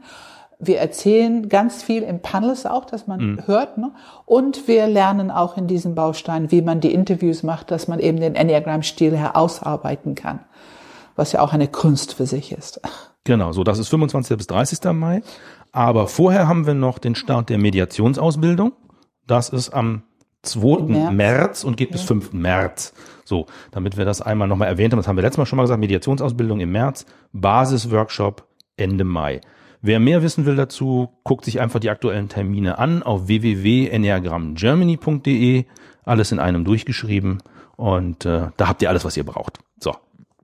Wir 0.58 0.78
erzählen 0.78 1.48
ganz 1.48 1.82
viel 1.82 2.02
im 2.02 2.20
Panels 2.20 2.66
auch, 2.66 2.84
dass 2.84 3.06
man 3.06 3.20
mhm. 3.20 3.46
hört. 3.46 3.78
Ne? 3.78 3.92
Und 4.26 4.66
wir 4.66 4.86
lernen 4.88 5.30
auch 5.30 5.56
in 5.56 5.68
diesem 5.68 5.94
Baustein, 5.94 6.50
wie 6.50 6.62
man 6.62 6.80
die 6.80 6.92
Interviews 6.92 7.42
macht, 7.42 7.70
dass 7.70 7.86
man 7.86 8.00
eben 8.00 8.18
den 8.18 8.34
Enneagram-Stil 8.34 9.16
herausarbeiten 9.16 10.14
kann. 10.14 10.40
Was 11.14 11.32
ja 11.32 11.40
auch 11.40 11.52
eine 11.52 11.68
Kunst 11.68 12.14
für 12.14 12.26
sich 12.26 12.52
ist. 12.52 12.80
Genau, 13.24 13.52
so 13.52 13.62
das 13.62 13.78
ist 13.78 13.88
25. 13.88 14.36
bis 14.36 14.46
30. 14.46 14.92
Mai. 14.92 15.22
Aber 15.70 16.08
vorher 16.08 16.48
haben 16.48 16.66
wir 16.66 16.74
noch 16.74 16.98
den 16.98 17.14
Start 17.14 17.50
der 17.50 17.58
Mediationsausbildung. 17.58 18.72
Das 19.26 19.50
ist 19.50 19.70
am 19.70 20.02
2. 20.42 20.84
März. 20.84 21.12
März. 21.12 21.64
und 21.64 21.76
geht 21.76 21.90
ja. 21.90 21.92
bis 21.92 22.02
5. 22.02 22.32
März. 22.32 22.94
So, 23.24 23.46
damit 23.70 23.96
wir 23.96 24.04
das 24.04 24.22
einmal 24.22 24.48
nochmal 24.48 24.68
erwähnt 24.68 24.92
haben, 24.92 24.98
das 24.98 25.06
haben 25.06 25.16
wir 25.16 25.22
letztes 25.22 25.38
Mal 25.38 25.46
schon 25.46 25.58
mal 25.58 25.64
gesagt, 25.64 25.80
Mediationsausbildung 25.80 26.60
im 26.60 26.72
März, 26.72 27.04
Basisworkshop 27.32 28.46
Ende 28.76 29.04
Mai. 29.04 29.40
Wer 29.80 30.00
mehr 30.00 30.22
wissen 30.22 30.44
will 30.44 30.56
dazu, 30.56 31.08
guckt 31.24 31.44
sich 31.44 31.60
einfach 31.60 31.78
die 31.80 31.90
aktuellen 31.90 32.28
Termine 32.28 32.78
an 32.78 33.02
auf 33.02 33.28
www.enneagramgermany.de. 33.28 35.64
Alles 36.04 36.32
in 36.32 36.40
einem 36.40 36.64
durchgeschrieben 36.64 37.42
und 37.76 38.24
äh, 38.24 38.48
da 38.56 38.68
habt 38.68 38.82
ihr 38.82 38.88
alles, 38.88 39.04
was 39.04 39.16
ihr 39.16 39.24
braucht. 39.24 39.60
So, 39.78 39.94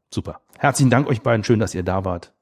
super. 0.08 0.40
Herzlichen 0.58 0.90
Dank 0.90 1.08
euch 1.08 1.22
beiden. 1.22 1.42
Schön, 1.42 1.58
dass 1.58 1.74
ihr 1.74 1.82
da 1.82 2.04
wart. 2.04 2.32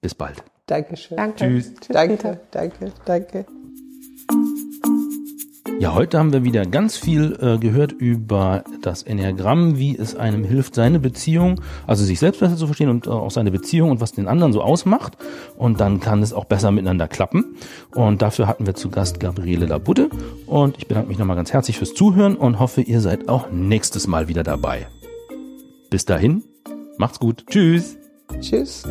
Bis 0.00 0.14
bald. 0.14 0.44
Dankeschön. 0.66 1.16
Danke. 1.16 1.36
Tschüss 1.36 1.74
danke, 1.88 2.40
danke, 2.50 2.92
danke. 3.04 3.46
Ja, 5.78 5.94
heute 5.94 6.18
haben 6.18 6.32
wir 6.32 6.42
wieder 6.42 6.64
ganz 6.64 6.96
viel 6.96 7.36
äh, 7.38 7.58
gehört 7.58 7.92
über 7.92 8.64
das 8.80 9.02
Enneagramm, 9.02 9.76
wie 9.76 9.96
es 9.96 10.16
einem 10.16 10.42
hilft, 10.42 10.74
seine 10.74 10.98
Beziehung, 10.98 11.60
also 11.86 12.02
sich 12.02 12.18
selbst 12.18 12.40
besser 12.40 12.56
zu 12.56 12.66
verstehen 12.66 12.88
und 12.88 13.06
äh, 13.06 13.10
auch 13.10 13.30
seine 13.30 13.50
Beziehung 13.50 13.90
und 13.90 14.00
was 14.00 14.12
den 14.12 14.26
anderen 14.26 14.54
so 14.54 14.62
ausmacht. 14.62 15.18
Und 15.56 15.80
dann 15.80 16.00
kann 16.00 16.22
es 16.22 16.32
auch 16.32 16.46
besser 16.46 16.70
miteinander 16.70 17.08
klappen. 17.08 17.56
Und 17.94 18.22
dafür 18.22 18.46
hatten 18.46 18.66
wir 18.66 18.74
zu 18.74 18.88
Gast 18.88 19.20
Gabriele 19.20 19.66
Labudde. 19.66 20.08
Und 20.46 20.78
ich 20.78 20.86
bedanke 20.86 21.08
mich 21.08 21.18
nochmal 21.18 21.36
ganz 21.36 21.52
herzlich 21.52 21.76
fürs 21.76 21.92
Zuhören 21.92 22.36
und 22.36 22.58
hoffe, 22.58 22.80
ihr 22.80 23.02
seid 23.02 23.28
auch 23.28 23.50
nächstes 23.50 24.06
Mal 24.06 24.28
wieder 24.28 24.44
dabei. 24.44 24.88
Bis 25.90 26.06
dahin, 26.06 26.42
macht's 26.96 27.18
gut. 27.18 27.44
Tschüss. 27.48 27.98
Tschüss. 28.40 28.84